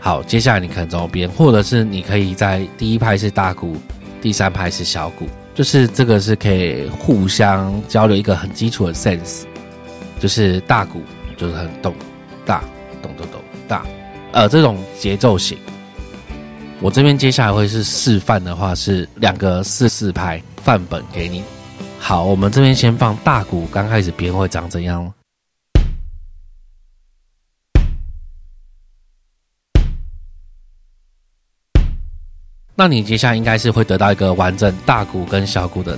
[0.00, 3.76] 好，接下来你可能怎么编，或者是你可以在第一拍是大鼓，
[4.20, 9.44] 第三拍是小鼓，就是这个是可以互相交流一个很基础的 sense，
[10.18, 11.00] 就是大鼓
[11.36, 11.94] 就是很咚
[12.44, 12.62] 大
[13.00, 13.86] 咚咚咚大，
[14.32, 15.56] 呃，这种节奏型。
[16.82, 21.44] 我这边接下来会是示范的话，是两个四四拍范本给你。
[21.96, 25.14] 好，我们这边先放大鼓，刚开始编会长怎样？
[32.74, 35.96] 那你接下来应该是会得到一个完整大鼓跟小鼓的。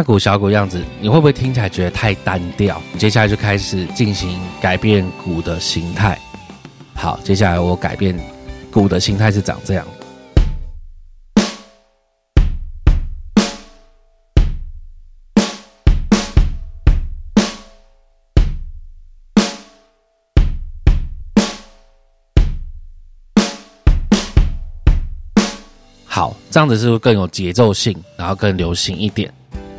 [0.00, 2.80] 大鼓小鼓样子，你会不会听起来觉得太单调？
[2.96, 6.18] 接下来就开始进行改变鼓的形态。
[6.94, 8.18] 好，接下来我改变
[8.72, 9.86] 鼓的形态是长这样。
[26.06, 29.30] 好，这样子是不是更有节奏性，然后更流行一点？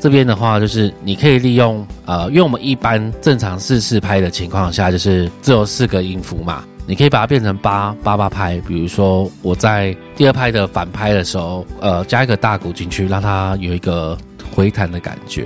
[0.01, 8.59] 这边的话，就是你可以利用呃，因为我们一般正常四四拍的情况下，就是只有四个音符嘛，你可以把它变成八八八拍。
[8.67, 14.17] 比如说我在第二拍的反拍的时候，呃，加一个大鼓进去，让它有一个
[14.51, 15.45] 回弹的感觉。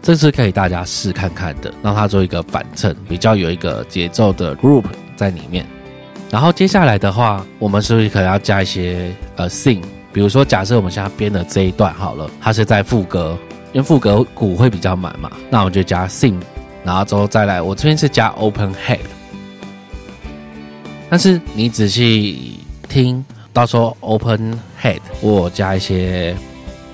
[0.00, 4.84] 这是可以大家试看看的，让它做一个反衬，比较有一个节奏的 group
[5.16, 5.66] 在里面。
[6.30, 9.82] 然后接下来的话，我们是不是可能要加一些呃 sing？
[10.12, 13.36] 比如说，假设我们现在编的这一段好了，它是在副歌，
[13.76, 16.40] 因为副歌鼓会比较满嘛，那我就加 sing，
[16.82, 19.00] 然后之后再来，我这边是加 open head。
[21.10, 22.58] 但是你仔细
[22.88, 23.22] 听
[23.52, 26.34] 到时候 open head，我加一些。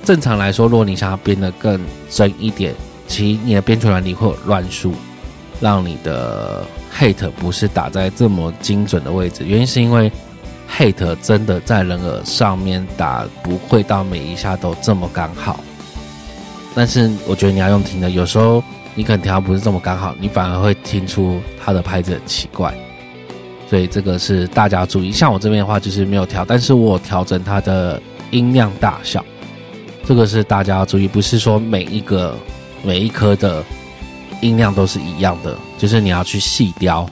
[0.02, 1.80] 正常来说，如果你想要编得更
[2.10, 2.74] 真一点。
[3.06, 4.92] 其你的编曲软体会有乱数，
[5.60, 9.44] 让你的 hate 不是打在这么精准的位置。
[9.46, 10.10] 原因是因为
[10.68, 15.60] hate 真的在人耳上面打不会到每一下都这么刚好。
[16.74, 18.62] 但是我觉得你要用听的，有时候
[18.94, 22.74] 你可能调不是这么刚好，你反而会听出它的拍子很奇怪。
[23.68, 25.10] 所以这个是大家注意。
[25.10, 28.00] 像我这边的话就是没有调，但是我调整它的
[28.30, 29.24] 音量大小，
[30.04, 32.36] 这个是大家要注意，不是说每一个。
[32.84, 33.62] 每一颗的
[34.40, 37.08] 音量都是一样的，就是你要去细雕。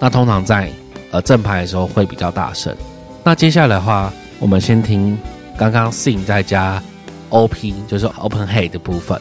[0.00, 0.70] 那通常在
[1.10, 2.74] 呃正拍的时候会比较大声。
[3.22, 5.18] 那接下来的话，我们先听
[5.58, 6.82] 刚刚 sing 再加
[7.30, 9.20] op，就是 open head 的部分，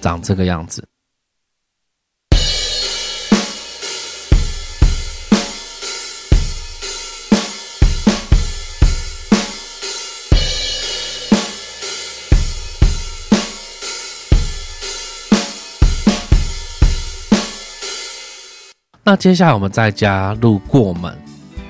[0.00, 0.86] 长这个样子。
[19.04, 21.12] 那接下来我们再加入过门，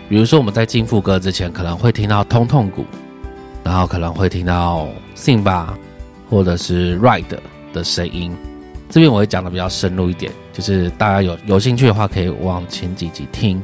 [0.08, 2.84] 比如说我们在进副歌之前，可能会听到通痛鼓，
[3.64, 4.86] 然后可能会听到
[5.22, 5.78] sing 吧，
[6.28, 7.24] 或者是 ride
[7.72, 8.34] 的声音。
[8.90, 13.62] 这边我会讲的比较深入一点，就是大家有有兴趣的话，可以往前几集听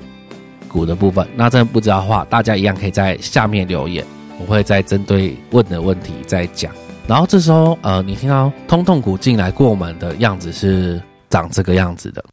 [0.68, 1.26] 鼓的部分。
[1.34, 4.04] 那真的不知道的话，大家一样可以在下面留言，
[4.40, 6.72] 我会再针对问的问题再讲。
[7.06, 12.24] 然后这时候，呃，你听到通痛鼓进来过门的样子是长这个样子的。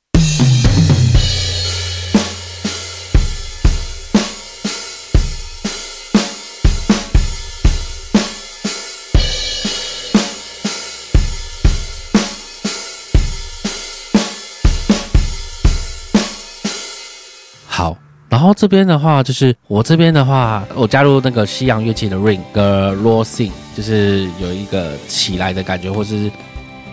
[18.46, 22.64] 然后这边的话，就是我这边的话，我加入那个西洋乐器的 ring 跟
[23.04, 26.30] raw sing，就是有一个起来的感觉，或是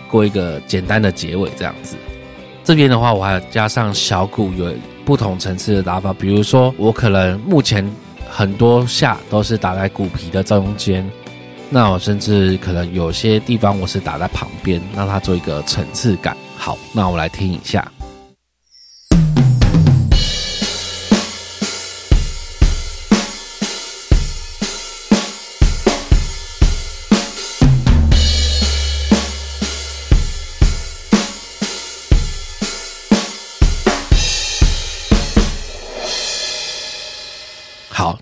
[0.09, 1.95] 过一个简单的结尾这样子。
[2.63, 4.73] 这边的话，我还加上小鼓，有
[5.05, 6.11] 不同层次的打法。
[6.11, 7.87] 比如说，我可能目前
[8.27, 11.07] 很多下都是打在鼓皮的中间，
[11.69, 16.35] 那我甚至可能有些地方我是打在旁边，让它做一个层次感。
[16.57, 17.87] 好，那我来听一下。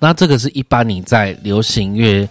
[0.04, 2.28] 那这个是一般你在流行乐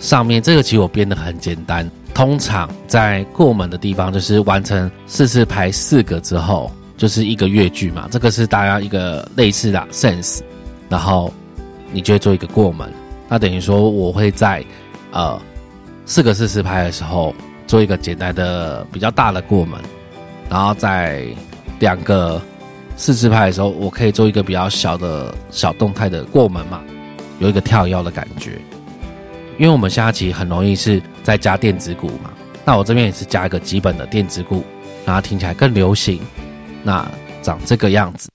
[0.00, 1.88] 上面，这个其实我编的很简单。
[2.14, 8.08] 通常在过门的地方，就是完成四次拍四个之后，就是一个乐句嘛。
[8.10, 10.40] 这个是大家一个类似的 sense，
[10.88, 11.30] 然后
[11.92, 12.90] 你就会做一个过门。
[13.28, 14.64] 那等于说我会在
[15.12, 15.38] 呃
[16.06, 17.34] 四个四次拍的时候
[17.66, 19.78] 做一个简单的比较大的过门，
[20.48, 21.26] 然后在
[21.78, 22.40] 两个。
[22.96, 26.82] 四字拍的时候，我可以做一个比较小的小动态的过门嘛，
[27.38, 28.52] 有一个跳跃的感觉。
[29.58, 32.30] 因为我们下棋很容易是在加电子鼓嘛，
[32.64, 34.64] 那我这边也是加一个基本的电子鼓，
[35.04, 36.20] 让它听起来更流行。
[36.82, 37.06] 那
[37.42, 38.28] 长这个样子。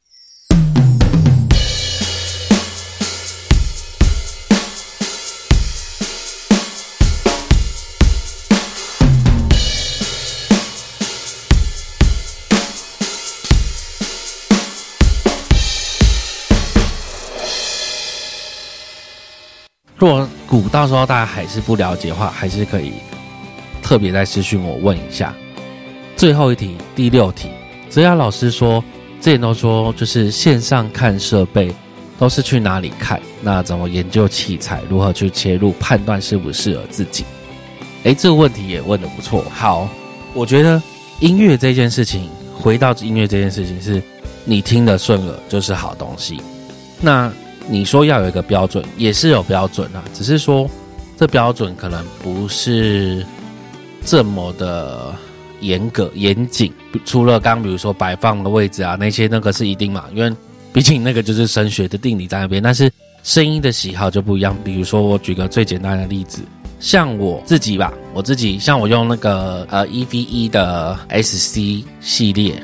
[20.52, 22.91] 如果鼓到时候大家还是不了解的话，还是可以
[23.82, 25.34] 特别在私讯我问一下。
[26.18, 27.47] 最后一题，第六题，
[27.89, 28.84] 泽雅老师说，
[29.22, 31.74] 之前都说就是线上看设备
[32.20, 33.20] 都是去哪里看？
[33.41, 34.82] 那怎么研究器材？
[34.89, 37.24] 如何去切入判断适不适合自己？
[38.04, 39.45] 诶，这个问题也问的不错。
[39.49, 39.88] 好，
[40.34, 40.82] 我觉得
[41.22, 44.04] 音乐这件事情，回到音乐这件事情，是
[44.43, 46.41] 你听得顺耳就是好东西。
[46.99, 47.32] 那。
[47.68, 50.70] 你说要有一个标准，也是有标准啊，只是说
[51.18, 53.26] 这标准可能不是
[54.03, 55.14] 这么的
[55.59, 56.74] 严格严谨。
[57.05, 60.36] 除了刚比如说摆放的位置啊，那些那个是一定嘛，因为
[60.74, 62.62] 毕竟那个就是声学的定理在那边。
[62.62, 62.91] 但是
[63.24, 64.57] 声音的喜好就不一样。
[64.64, 66.41] 比如说我举个最简单的例子，
[66.80, 72.62] 像我自己吧，我自己像我用那个呃 EVE 的 SC 系列，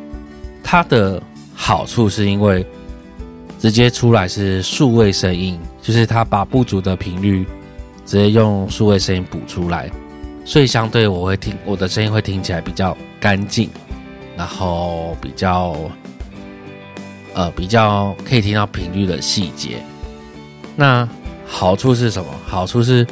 [0.64, 1.22] 它的
[1.54, 2.66] 好处是因为
[3.68, 7.46] 直接出来是数位声音，就是它把不足的频率
[8.06, 9.92] 直接用数位声音补出来，
[10.46, 13.70] 所以相对我会听我的声音会听起来比较干净，
[14.38, 15.76] 然后比较
[17.34, 19.84] 呃比较可以听到频率的细节。
[20.74, 21.06] 那
[21.46, 22.30] 好处是什么？
[22.46, 23.06] 好处是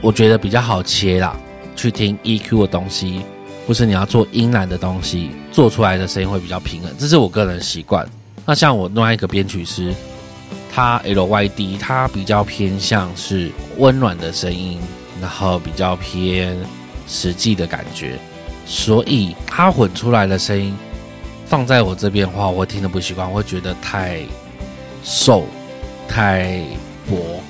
[0.00, 1.36] 我觉得比较好切啦。
[1.76, 3.20] 去听 EQ 的东西，
[3.66, 8.08] 或是你要做音栏的东西，做出来的声音会比较平衡，这是我个人习惯。
[8.48, 9.94] 那像我另外一个编曲师，
[10.72, 14.80] 他 LYD，他比较偏向是温暖的声音，
[15.20, 16.56] 然后比较偏
[17.06, 18.18] 实际的感觉，
[18.64, 20.74] 所以他混出来的声音
[21.44, 24.22] 放在我这边的话，我听得不习惯，我会觉得太
[25.04, 25.44] 瘦、
[26.08, 26.58] 太
[27.06, 27.42] 薄。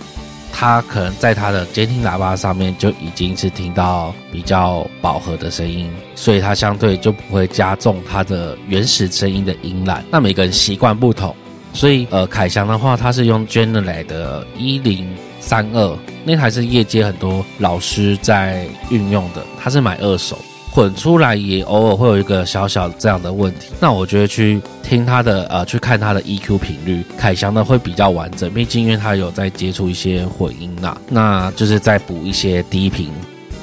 [0.60, 10.04] 他可能在他的监听喇叭上面就已经是听到比较饱和的声音，所以它相对就不会加重它的原始声音的音懒。
[10.10, 11.32] 那每个人习惯不同，
[11.72, 20.36] 所以呃，凯翔的话，他是用 General 的一零三二，那台是业界很多老师在运用的，他是买二手。
[20.70, 33.10] 混出来也偶尔会有一个小小这样的问题，那我觉得去听他的呃，去看他的 EQ 频率，凯翔呢会比较完整，毕竟因为他有在接触一些混音呐，那就是再补一些低频，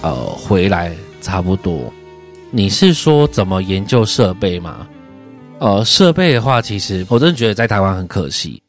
[0.01, 0.91] 呃，回来
[1.21, 1.91] 差不多。
[2.51, 4.87] 你是说怎么研究设备吗？
[5.59, 8.61] 呃，设备的话，其实我真的觉得在台湾很可惜，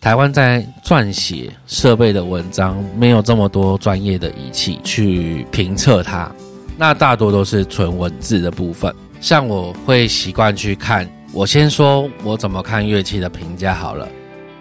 [0.00, 6.30] 台湾在撰写设备的文章没有这么多专业的仪器去评测它。
[6.76, 11.08] 那大多都是纯文字的部分，像我会习惯去看。
[11.32, 14.08] 我先说我怎么看乐器的评价好了，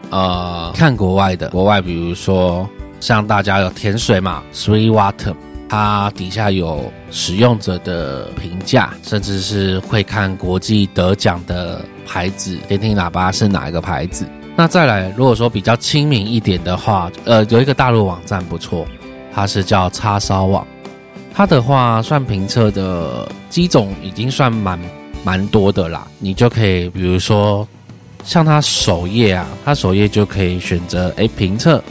[0.09, 2.69] 呃，看国外的，国外比如说
[3.01, 5.35] 像大家有甜水嘛，Three Water，
[5.67, 14.25] 它底下有使用者的评价，甚至是会看国际得奖的牌子，监听喇叭是哪一个牌子。
[14.55, 18.85] 那再来，如果说比较亲民一点的话，呃，有一个大陆网站不错，
[19.33, 20.65] 它是叫叉烧网。
[21.33, 24.79] 它的话算评测的机种已经算蛮
[25.23, 27.67] 蛮多的啦，你就可以比如说
[28.23, 31.81] 像它首页啊，它首页就可以选择诶评测，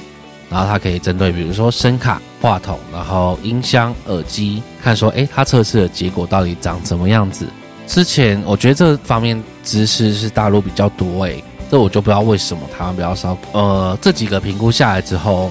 [0.51, 7.47] 然后它可以针对比如说声卡、话筒，然后音箱、耳机，看说诶它测试的结果到底长什么样子。
[7.87, 13.37] 之前我觉得这方面知识是大陆比较多诶，这我就不知道为什么台湾比较少。
[13.53, 15.51] 呃，这几个评估下来之后。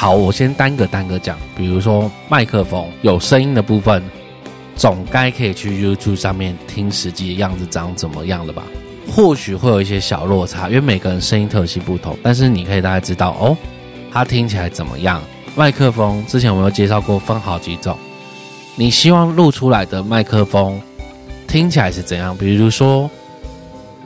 [0.00, 4.00] 好，我先单个单个讲，比如说麦克风有声音的部分，
[4.76, 8.62] 总该可以去 YouTube 上面听实际的样子长怎么样了吧？
[9.10, 13.56] 或许会有一些小落差，因为每个人声音特性不同，但是你可以大概知道哦，
[14.12, 15.20] 它听起来怎么样？
[15.56, 17.98] 麦克风之前我们有介绍过，分好几种，
[18.76, 20.80] 你希望录出来的麦克风
[21.48, 22.36] 听起来是怎样？
[22.36, 23.10] 比如说。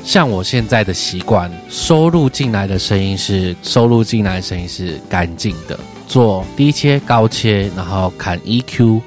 [0.04, 5.78] 像我现在的习惯，收录进来的声音是收录进来的声音是干净的，
[6.08, 9.00] 做低切、高切，然后砍 EQ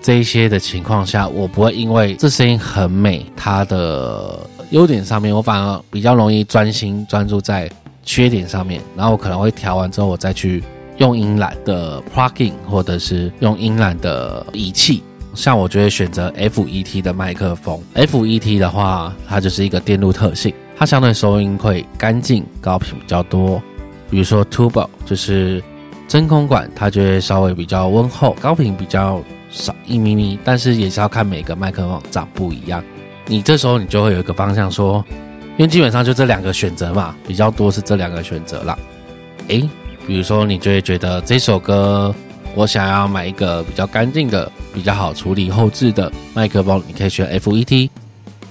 [0.00, 4.38] 这一些的情况下，我不会因为这声音很美，它的
[4.70, 7.70] 优点上面，我反而比较容易专心专注在
[8.04, 10.62] 缺点上面，然后我可能会调完之后，我再去
[10.98, 15.02] 用音懒的 plugin 或者是用音懒的仪器。
[15.34, 23.62] 像我就会选择 FET 的麦克风，FET 的话，它就是一个电路特性，它相对收音会干净，高频比较多。
[24.10, 25.62] 比如说 Tubo 就是
[26.06, 32.84] 真空管，它就会稍微比较温厚，高频比较少一咪咪，但是也是要看每个麦克风长不一样。
[33.26, 35.02] 你这时候你就会有一个方向说，
[35.56, 38.78] 因为基本上就这两个选择嘛，比较多是这两个选择啦。
[39.48, 39.66] 诶，
[40.06, 42.14] 比如说你就会觉得这首歌。
[42.54, 47.88] 我想要买一个比较干净的、比较好处理后置的麦克风，你可以选 FET，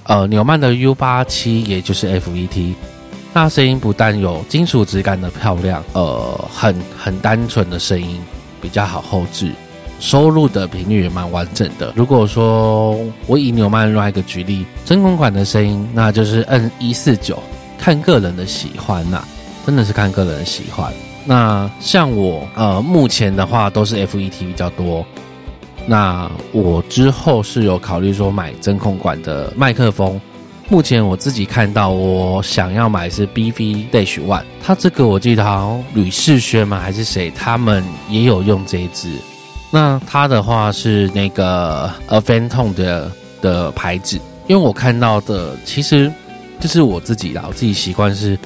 [0.04, 2.74] 呃，纽曼的 U 八七，也就是 FET。
[3.34, 8.20] 那声音不但有金属质感的漂亮，呃，很很单纯的声音，
[8.60, 9.52] 比较好后置，
[10.00, 11.94] 收录的频率也蛮完整的。
[11.96, 12.98] 如果说
[13.28, 17.42] 我以纽曼另外一个举例，真空管的声音，那就是 N 一四九，
[17.78, 19.24] 看个人的喜欢呐，
[19.66, 20.92] 真的是看个人的喜欢。
[21.24, 25.06] 那像我呃，目前的话都是 FET 比较多。
[25.86, 30.20] 那我之后是有考虑说买真空管的麦克风。
[30.70, 39.12] 目前我自己看到，我想要买是 BV Dash One，它这个我记得好像吕世轩嘛还是谁，他们也有用这一支。
[39.70, 43.12] 那它的话是那个 a v a n t o n 的
[43.42, 44.18] 的牌子，
[44.48, 46.12] 因为我看到的其实
[46.60, 48.40] 就是我自己啦，我自己习惯是。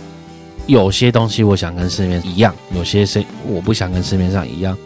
[0.67, 4.77] 有些东西我想跟市面一样，有些是我不想跟市面上一样。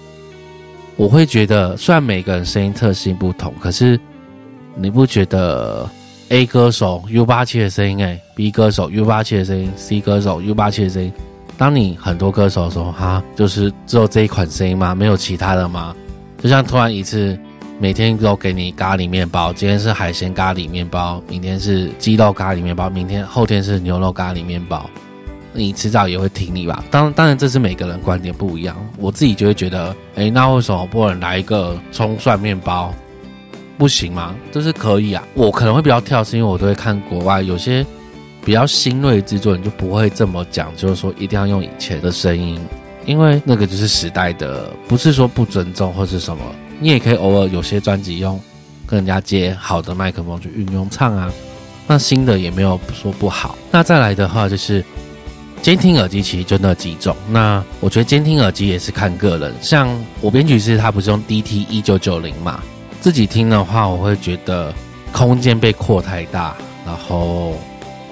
[0.96, 3.98] 我会觉得，虽然每个人声音特性不同，可是
[4.76, 5.90] 你不觉得
[6.28, 11.12] A 歌手 U 八七的声音，哎，B 歌手 U 八七的声音，C 歌手 U 八七的声音，
[11.58, 14.94] 当你很多歌手的时候，哈，就是只有这一款声音吗？
[14.94, 15.96] 没有其他的吗？
[16.44, 17.40] 就像突然一次，
[17.80, 24.90] 每天都给你咖喱面包，今天是海鲜咖喱面包，明天是鸡肉咖喱面包，明天后天是牛肉咖喱面包，
[25.54, 26.84] 你迟早也会听你吧？
[26.92, 28.76] 当当然，这是每个人观点不一样。
[28.98, 32.94] 我自己就会觉得，哎，那为什么不能来一个葱蒜面包？
[33.78, 34.36] 不行吗？
[34.52, 35.24] 就是可以啊。
[35.34, 37.86] 我可能会比较跳，是因为我都会看国外有些
[38.44, 42.60] 比较新锐制作，你就不会这么讲，就是说一定要用以前的声音。
[43.06, 46.44] 因为那个就是时代的，不是说不尊重或是什么，
[46.80, 48.40] 你也可以偶尔有些专辑用
[48.86, 51.32] 跟人家接好的麦克风去运用唱啊。
[51.88, 53.56] 那新的也没有说不好。
[53.72, 54.84] 那再来的话就是
[55.62, 57.16] 监听耳机，其实就那几种。
[57.30, 59.90] 那我觉得监听耳机也是看个人，像
[60.22, 62.62] 我编曲师他不是用 DT 一九九零嘛，
[63.02, 64.74] 自己听的话我会觉得
[65.12, 66.56] 空间被扩太大，
[66.86, 67.54] 然后。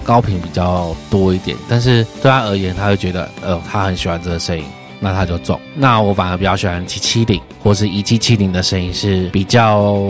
[0.03, 4.63] 高频比较多一点，但是对他而言，他会觉得，呃，他很喜欢这个声音，
[5.01, 5.59] 那他就中。
[5.75, 10.01] 那我反而比较喜欢七七零或是一七七零的声音，是比较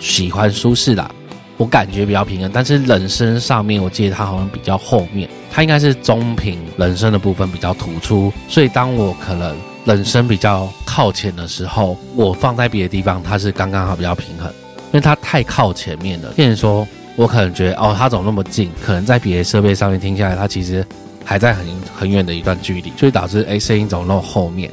[0.00, 1.10] 喜欢舒适的，
[1.56, 2.50] 我感觉比较平衡。
[2.52, 14.48] 但是人声上面，我记得它好像比较后面，它应该是中频人声的部分比较突出，所以当我可能人声比较靠前的时候，我放在别的地方，它是刚刚好比较平衡，
[14.86, 16.86] 因为它太靠前面了，变成说。
[17.16, 18.68] 我可能觉得哦，它怎么那么近？
[18.84, 20.84] 可能在别的设备上面听下来，它其实
[21.24, 21.64] 还在很
[21.96, 24.68] 很远的一段距离，所以导致哎声音怎么那么后面？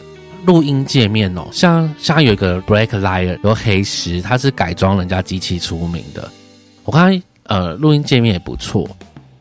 [0.48, 6.28] 录音界面哦，像像有一个 Black Liar，有黑石，它是改装人家机器出名的。
[6.92, 8.86] 我看呃录音界面也不错。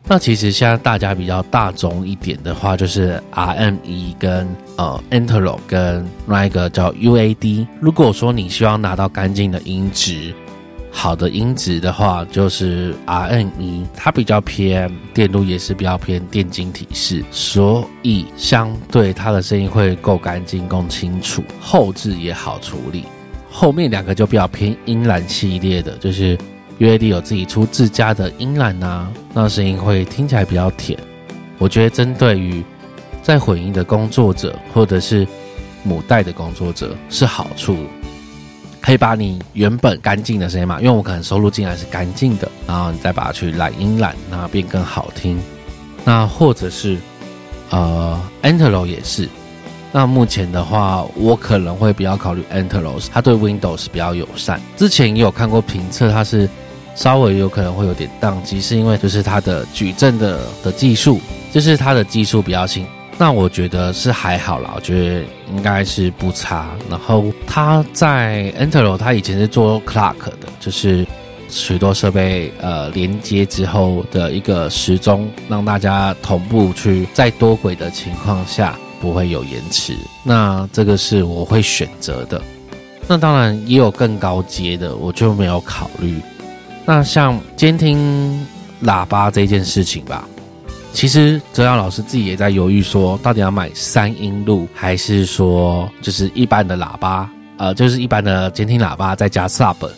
[0.07, 4.47] 那其实现在大家比较大众一点的话，就是 RME 跟
[4.77, 7.67] 呃 Entero 跟那一个叫 UAD。
[7.81, 10.33] 如果说你希望拿到干净的音质。
[10.93, 23.03] 好的音质的话，就是 RME，它比较偏电路，也是比较偏电晶体式，所以相对它的声音会够干净、够清楚，后置也好处理。
[23.49, 26.37] 后面两个就比较偏音蓝系列的，就是
[26.81, 30.97] UAD 有自己出自家的音蓝呐，那声音会听起来比较甜。
[31.59, 32.63] 我觉得针对于
[33.21, 35.27] 在混音的工作者或者是
[35.83, 37.77] 母带的工作者是好处。
[38.81, 45.39] 可以把你原本干净的声音嘛，因为我可能收录进来是干净的，然后你再把它去染音染，那变更好听。
[46.03, 46.97] 那或者是
[47.69, 49.29] 呃 e n t e r o 也是。
[49.91, 54.59] 那目前的话，我可能会比较考虑 e n t e r o 它对 Windows 比较友善。
[54.75, 56.49] 之前也有看过评测，它是
[56.95, 61.19] 稍微有可能会有点宕机，是因为就是它的矩阵的的技术，
[61.51, 62.85] 就是它的技术比较新。
[63.17, 65.23] 那我觉得是还好啦，我觉得
[65.55, 66.71] 应该是不差。
[66.89, 71.05] 然后他在 Entero，他以前是做 Clock 的，就是
[71.47, 79.95] 许多设备呃连接之后的一个时钟，让大家同步去在多轨的情况下不会有延迟。
[80.23, 82.41] 那这个是我会选择的。
[83.07, 86.15] 那当然也有更高阶的，我就没有考虑。
[86.85, 88.45] 那像监听
[88.83, 90.27] 喇叭这件事情吧。
[90.93, 99.89] 其实泽阳老师自己也在犹豫，说到底要买三音路，还是说就是一般的喇叭，呃，就是一般的监听喇叭再加 sub，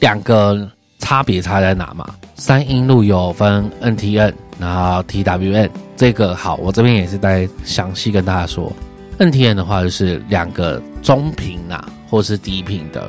[0.00, 0.68] 两个
[0.98, 2.04] 差别差在哪嘛？
[2.34, 8.72] 三音路有分 NTN，然后 TWN，这个好，我这边也是在详细跟大家说
[9.20, 13.08] ，NTN 的话就是两个中频呐，或是低频的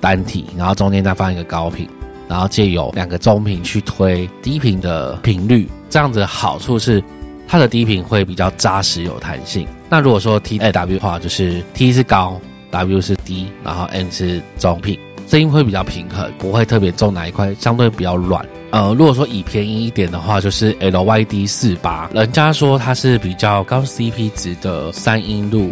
[0.00, 1.88] 单体，然后中间再放一个高频。
[2.28, 7.02] 然后借由两个中频去推低频的频率，这样子的好处是，
[7.46, 9.66] 它的低频会比较扎实有弹性。
[9.88, 14.98] 那如果说 T A W 的话，就是 T 是高，W 是低，然后 N 是中频，
[15.28, 18.44] 声音会比较平衡，不会特别重哪一块，相对比较软。
[18.72, 25.70] 呃，如果说以便宜一点的话，就是 L Y D 四八，人家说它是比较高 C P 值的三音路。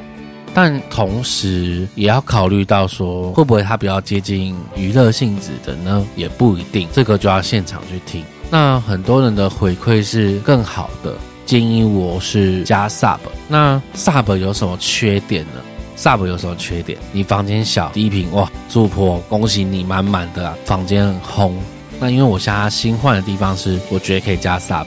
[0.54, 6.06] 但同时也要考虑到说，会不会它比较接近娱乐性质的呢？
[6.14, 8.24] 也不一定，这个就要现场去听。
[8.50, 11.12] 那很多人的回馈是更好的，
[11.44, 13.18] 建议我是加 sub。
[13.48, 15.60] 那 sub 有什么缺点呢
[15.96, 16.96] ？sub 有什么缺点？
[17.10, 21.58] 你房间小，低频哇，助破，恭喜你满满的房间很轰。
[21.98, 24.86] 那因为我现在新换的地方是，我觉得可以加 sub。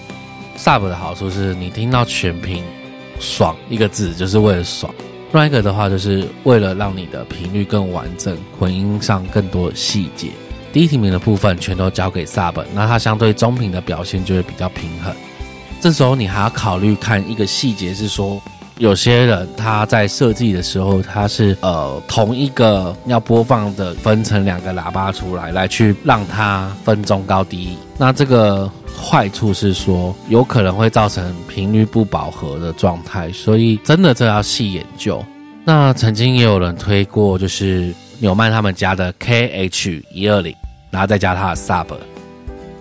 [0.58, 2.64] sub 的好处是你听到全频，
[3.20, 4.94] 爽一个字就是为了爽。
[5.34, 10.30] 另外一个的话，就是为了让你的频率更完整，混音上更多细节，
[10.72, 15.14] 低频的部分全都交给 sub，那它相对中频的表现就会比较平衡。
[15.82, 18.42] 这时候你还要考虑看一个细节是说，
[18.80, 27.76] 有些人他在设计的时候，他是呃同一个要播放的分成两个喇叭出来，来去让它分中高低。
[27.98, 35.24] 那这个坏处是说，有可能会造成频率不饱和的状态，所以真的这要细研究。
[35.64, 40.54] 那曾经也有人推过，就是纽曼他们家的 KH 一二零，
[40.92, 41.88] 然后再加它的 Sub，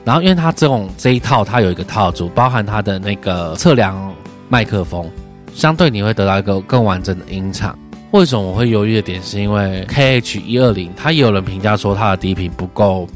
[0.05, 4.15] 然后因为它这种这一套它有一个套组，包含它的那个测量
[4.51, 5.11] 麦克风。
[5.57, 7.77] 相对你会得到一个更完整的音场。
[8.11, 13.09] 为什么我会犹豫的点，是因为 K H 一二零，它也有人评价说它的低频不够，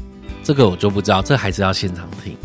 [0.43, 2.35] 这个我就不知道，这还是要现场听。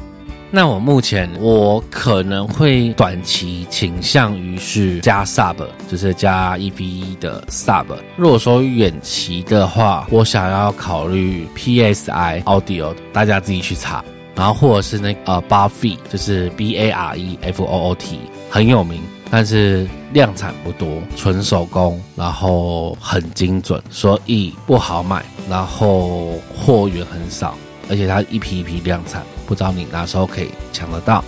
[0.51, 5.57] 那我目前我可能会短期倾向于是加 Sub，
[5.89, 7.87] 就是加 E V 一的 Sub。
[8.17, 14.05] 如果说远期的话，我想要考虑 P S I Audio，大家自己去查。
[14.35, 18.19] 然后或者是那呃 Barfi，就是 B A R E F O O T，
[18.51, 19.01] 很有名。
[19.29, 27.59] 但是量产不多，纯手工，然后很精准，所以不好买，然后货源很少，
[27.91, 31.25] 而且它一批一批量产，不知道你哪时候可以抢得到。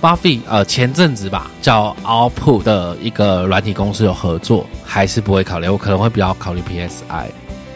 [0.00, 7.26] 巴菲呃前阵子吧，叫 Output 的一个软体公司有合作，还是不会考虑，我可能会比较考虑 PSI。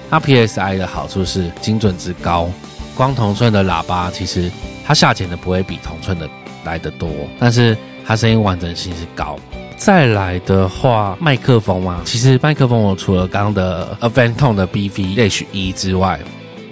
[0.09, 2.48] 那 PSI 的好处是精准值高，
[2.94, 4.50] 光同寸的喇叭其实
[4.86, 6.26] 它下潜的不会比同寸的
[6.64, 7.76] 来得多，但是。
[8.05, 9.38] 它声音完整性是高，
[9.76, 16.20] 再来的话，麦克风嘛，其实麦克风我除了刚刚的 Aventon 的 BV H 一之外，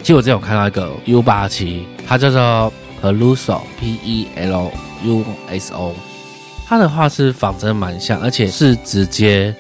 [0.01, 2.73] 其实我之前有看到一个 U 八七，它叫做
[3.03, 4.71] Peluso P E L
[5.05, 5.95] U S O，
[6.67, 9.55] 它的话是仿真蛮像，而且是直接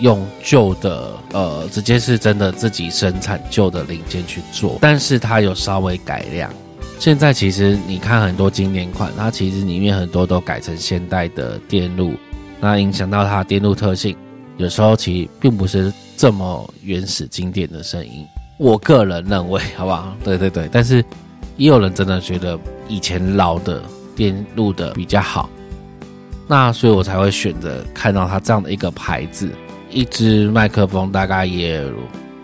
[0.00, 6.50] 用旧的，呃，直接是真的自己生产旧的零件去做，但是它有稍微改良。
[7.02, 12.14] 现在其实你看很多经典款，它其实里面很多都改成现代的电路，
[12.60, 14.16] 那影响到它电路特性，
[14.56, 18.24] 有时候其实并不是这么原始经典的声音。
[18.56, 20.16] 我个人认为，好不好？
[20.22, 21.04] 对对对，但是
[21.56, 23.82] 也有人真的觉得以前老的
[24.14, 25.50] 电路的比较好，
[26.46, 29.50] 那所以我才会选择看到它这样的一个牌子，
[29.90, 31.84] 一支麦克风大概也。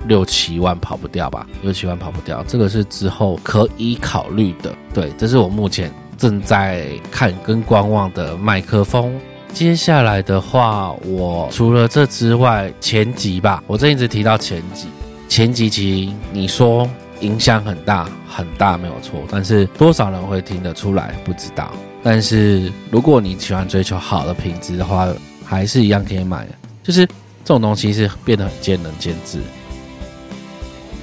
[0.07, 1.47] 六七万跑不掉吧？
[1.63, 4.75] 六七万跑不掉，这个是之后可以考虑的。
[4.95, 9.19] 对，这是我目前正在看跟观望的麦克风。
[9.53, 14.87] 接下来的话，我除了这之外，前级吧，我这一直提到前级，
[15.29, 16.89] 前级其实你说
[17.21, 21.73] 影响很大很大没有错，但是多少人会听得出来不知道。
[22.03, 25.09] 但是如果你喜欢追求好的品质的话，
[25.45, 26.47] 还是一样可以买。
[26.83, 29.41] 就是这种东西是变得很见仁见智。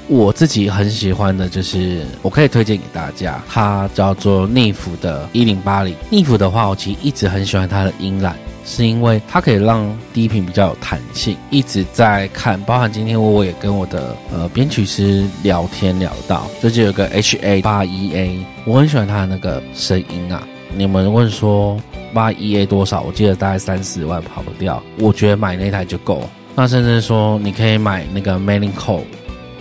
[0.08, 5.96] 我自己很喜欢的就是，我可以推荐给大家，它叫做逆幅的一零八零。
[6.12, 11.36] 逆幅的话，我其实一直很喜欢它的音染，是因为它可以让低频比较有弹性。
[11.50, 20.48] 一直在看，包含今天我也跟我的呃编曲师聊天聊到，这就有个 H A 八一 A，我很喜欢它的那个声音啊。
[20.78, 21.82] 你们问说
[22.14, 23.02] 八一 A 多少？
[23.02, 26.22] 我记得大概三十万跑不掉，我觉得买那台就够。
[26.54, 29.02] 那甚至说你可以买那个 Mailing Code。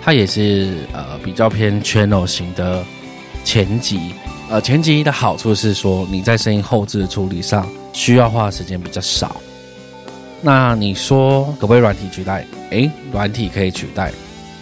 [0.05, 2.85] 它也是呃比较偏 channel 型的
[3.43, 3.99] 前级，
[4.51, 9.35] 呃前级的好处是说你在声音后置的处理上需要花的时间比较少。
[10.43, 12.47] 那你说可不可以软体取代？
[12.69, 14.13] 诶，软体可以取代，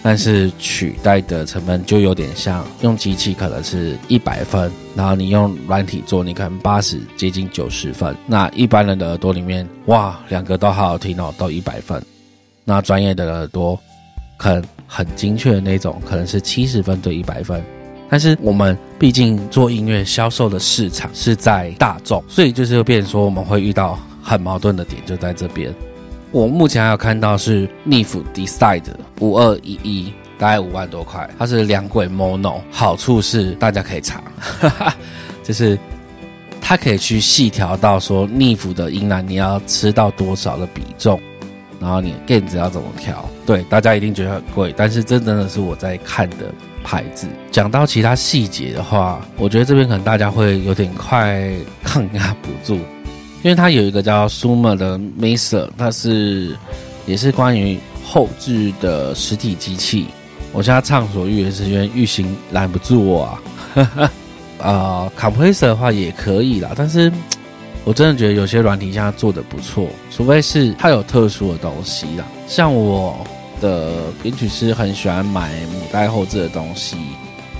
[0.00, 8.16] 但是取代的成分就有点像用机器可能是一百分，然后你用软体做，你可能八十接近九十分。
[8.28, 12.00] 那一般人的耳朵里面，哇，两个都好好听哦，都一百分。
[12.64, 13.76] 那专业的耳朵。
[14.38, 14.64] 可能
[14.94, 17.64] 很精确的那种，可能是七十分对一百分，
[18.10, 25.74] 但是我们毕竟做音乐销售的市场是在大众，所以就是变说我们会遇到很矛盾的点就在这边。
[26.30, 28.82] 我目前还有看到是 Nif Decide
[29.20, 34.22] 五二一一，大概五万多块，它是两轨 Mono，好处是大家可以查，
[35.42, 35.78] 就是
[36.60, 41.18] 它可以去细调到说 Nif 的音量你要吃到多少的比重。
[41.82, 43.28] 然后你 gain 要怎么调？
[43.44, 46.46] 对，大家一定觉得很贵，但是这真的是我在看的
[46.84, 47.26] 牌子。
[47.50, 51.50] 讲到其他细节的话，我觉得这边可能大家会有点快
[51.82, 52.76] 抗压不住，
[53.42, 56.56] 因为它有一个叫 Sumer 的 Master，它是
[57.04, 60.06] 也是关于后置的实体机器。
[60.52, 64.10] 我现在畅所欲言，是因为玉行拦不住我啊。
[64.62, 67.12] 啊，Compressor 的话也可以啦，但是。
[67.84, 72.24] 我真的觉得有些软体现在做的不错，除非是它有特殊的东西啦。
[72.46, 73.26] 像我
[73.60, 76.96] 的编曲师很喜欢买母带后置的东西，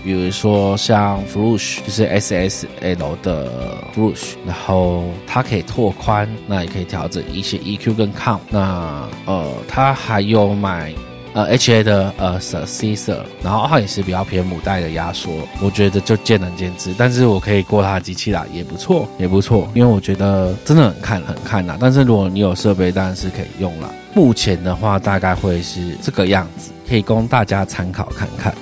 [0.05, 3.51] 比如说像 Flush，就是 SSL 的
[3.95, 8.39] Flush，然后它可以拓宽，那也可以调整一些 EQ 跟 Count。
[8.49, 10.93] 那呃，它还有买。
[11.35, 15.31] 呃，HA 的呃 Successor，然后它也是比较偏母带的压缩，
[15.63, 21.77] 我觉得就见仁见智，但是我可以过它的机器啦，也不错，也不错，因为我觉得真的很看很看啦。
[21.81, 23.89] 但是如果你有设备，当然是可以用啦。
[24.15, 28.55] 目前的话，大概会是这个样子，可以供大家参考看看。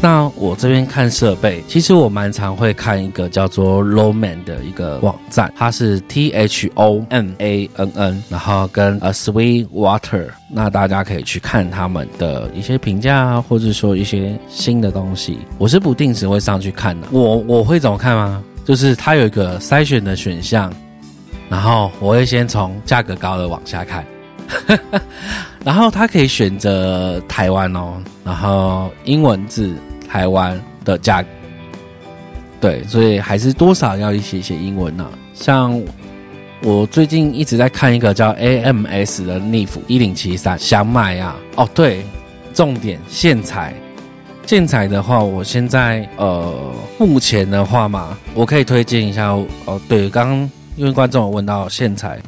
[0.00, 15.38] 那我这边看设备，其实我蛮常会看一个叫做 Roman 的一个网站，它是 T H O M A N N，然后跟 A Sweet Water，那大家可以去看他们的一些评价啊，或者说一些新的东西。
[15.58, 17.08] 我是不定时会上去看的。
[17.10, 18.40] 我我会怎么看吗？
[18.64, 20.72] 就是它有一个筛选的选项，
[21.48, 24.06] 然后我会先从价格高的往下看。
[25.68, 29.76] 然后它可以选择台湾哦，然后英文字
[30.08, 31.22] 台湾的价，
[32.58, 35.06] 对，所以还是多少要一些些英文呢。
[35.34, 35.78] 像
[36.62, 41.36] 我最近一直在看一个叫 AMS 的 NIF 一零七三，想买啊。
[41.56, 42.02] 哦，对，
[42.54, 43.74] 重点线材，
[44.46, 49.32] 线材的话，我现在呃，目前的话嘛，我可以推荐一下
[49.66, 49.78] 哦。
[49.86, 52.18] 对，刚刚因为观众有问到线材。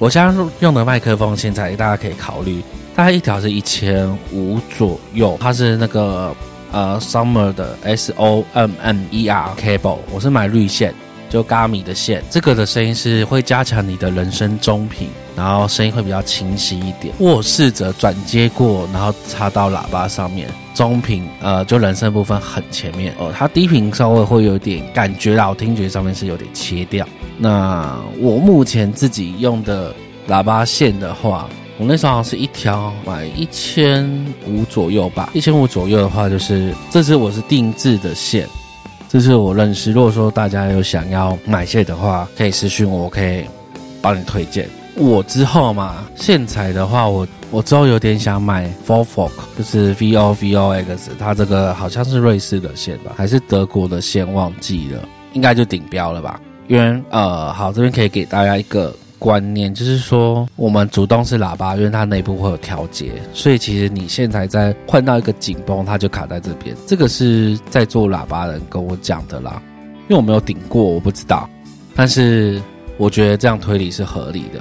[0.00, 2.62] 我家用的麦克风，现在大家可以考虑，
[2.96, 6.34] 大概一条是一千五左右，它是那个
[6.72, 10.94] 呃 Summer 的 S O M M E R cable，我是买绿线，
[11.30, 17.14] 就 Gami 的线，这个的声音是会加强你的人声中频，然后声音会比较清晰一点。
[17.18, 27.06] 我试着转接过，然后插到喇叭上面，中频呃就人声部分很前面，哦，它低频稍微会有点感觉我听觉上面是有点切掉。
[27.38, 29.94] 那我目前自己用的
[30.28, 34.04] 喇叭线的话，我那时候好像是一条买一千
[34.46, 35.30] 五左右吧。
[35.32, 38.46] 一千五左右的话，就是这是我是定制的线，
[39.10, 39.90] 这是我认识。
[39.90, 43.44] 如果说大家有想要买线的话，可以私信我，我可以
[44.00, 44.68] 帮你推荐。
[44.94, 55.02] 我之后嘛，线材的话，我我之后有点想买 Four Fork，就是 V O V O X，它这个好像是瑞士的线吧，还是德国的线，忘记了，
[55.32, 56.40] 应该就顶标了吧。
[56.68, 66.74] 因为呃，好，这边可以给大家一个观念，就是说我们主动式喇叭，因为它内部会有调节，所以其实你现在在换到一个紧绷，它就卡在这边。
[66.86, 69.62] 这个是在做喇叭人跟我讲的啦，
[70.08, 71.48] 因为我没有顶过，我不知道。
[71.94, 72.60] 但是
[72.96, 74.60] 我觉得这样推理是合理的。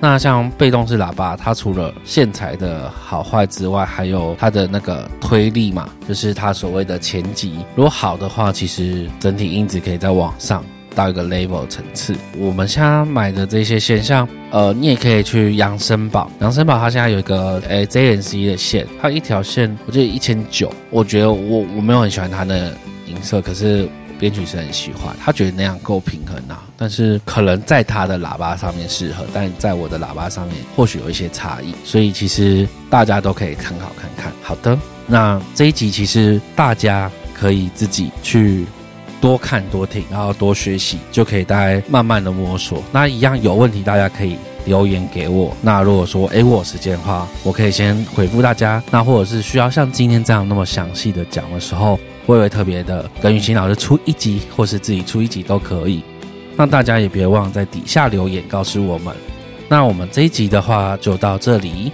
[0.00, 7.58] 那像被动式喇叭，它除了线材的好坏之外，还有它的那个推力嘛，就是它所谓的前级。
[7.74, 10.64] 如果好的话，其实整体音质可以再往上。
[10.98, 22.76] 到一个 level 层次，我们现在买的这些线，像呃，你也可以去扬声宝，扬声宝它现在有一个诶 JNC 的线，它一条线我记得一千九，我觉得我我没有很喜欢它的
[23.06, 23.88] 音色，可是
[24.18, 34.32] 编曲是很喜欢，他觉得那样够平衡啊，但是可能在他的喇叭上面适合，但在我的喇叭上面或许有一些差异，所以其实大家都可以参考看看。
[34.42, 34.76] 好的，
[35.06, 38.66] 那这一集其实大家可以自己去。
[39.20, 42.82] 多看多听，然后多学习，就可以大家慢慢的摸索。
[42.92, 45.56] 那一样有问题，大家可以留言给我。
[45.62, 48.82] 那如果说哎我有时间的话，我可以先回复大家。
[48.90, 56.02] 那或者是需要像今天这样那么详细的讲的时候，我也会特别的跟雨欣老师出一集，或是自己出一集都可以。
[56.56, 59.14] 那大家也别忘在底下留言告诉我们。
[59.68, 61.92] 那我们这一集的话就到这里。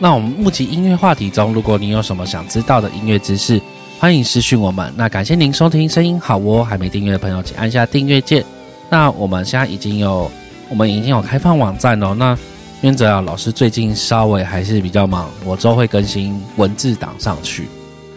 [0.00, 3.60] 那我们目前音乐话题中，如果你有什么想知道的音乐知识，
[4.04, 8.44] 欢迎私讯我们，那感谢您收听声音好哦，还没订阅的朋友请按下订阅键。
[8.90, 10.30] 那我们现在已经有，
[10.68, 12.12] 我们已经有开放网站哦。
[12.12, 12.36] 那
[12.82, 17.66] 原则啊，老师最近稍微还是比较忙，我之后会更新文字档上去。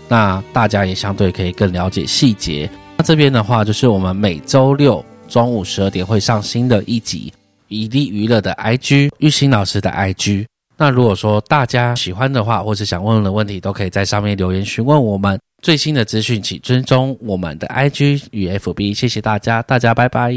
[0.10, 2.70] 那大家也相对可以更了解细节。
[2.98, 7.32] 那这边的话，就是我们每周六中午十二点会上新的一集，
[7.70, 10.48] 以利娱乐的 IG，玉兴老师的 IG。
[10.76, 15.40] 那如果说大家喜欢的话，或者想问的问题，都可以在上面留言询问我们。
[15.62, 20.32] 最新的资讯，请追踪我们的 IG 与 FB，谢谢大家，大家拜拜。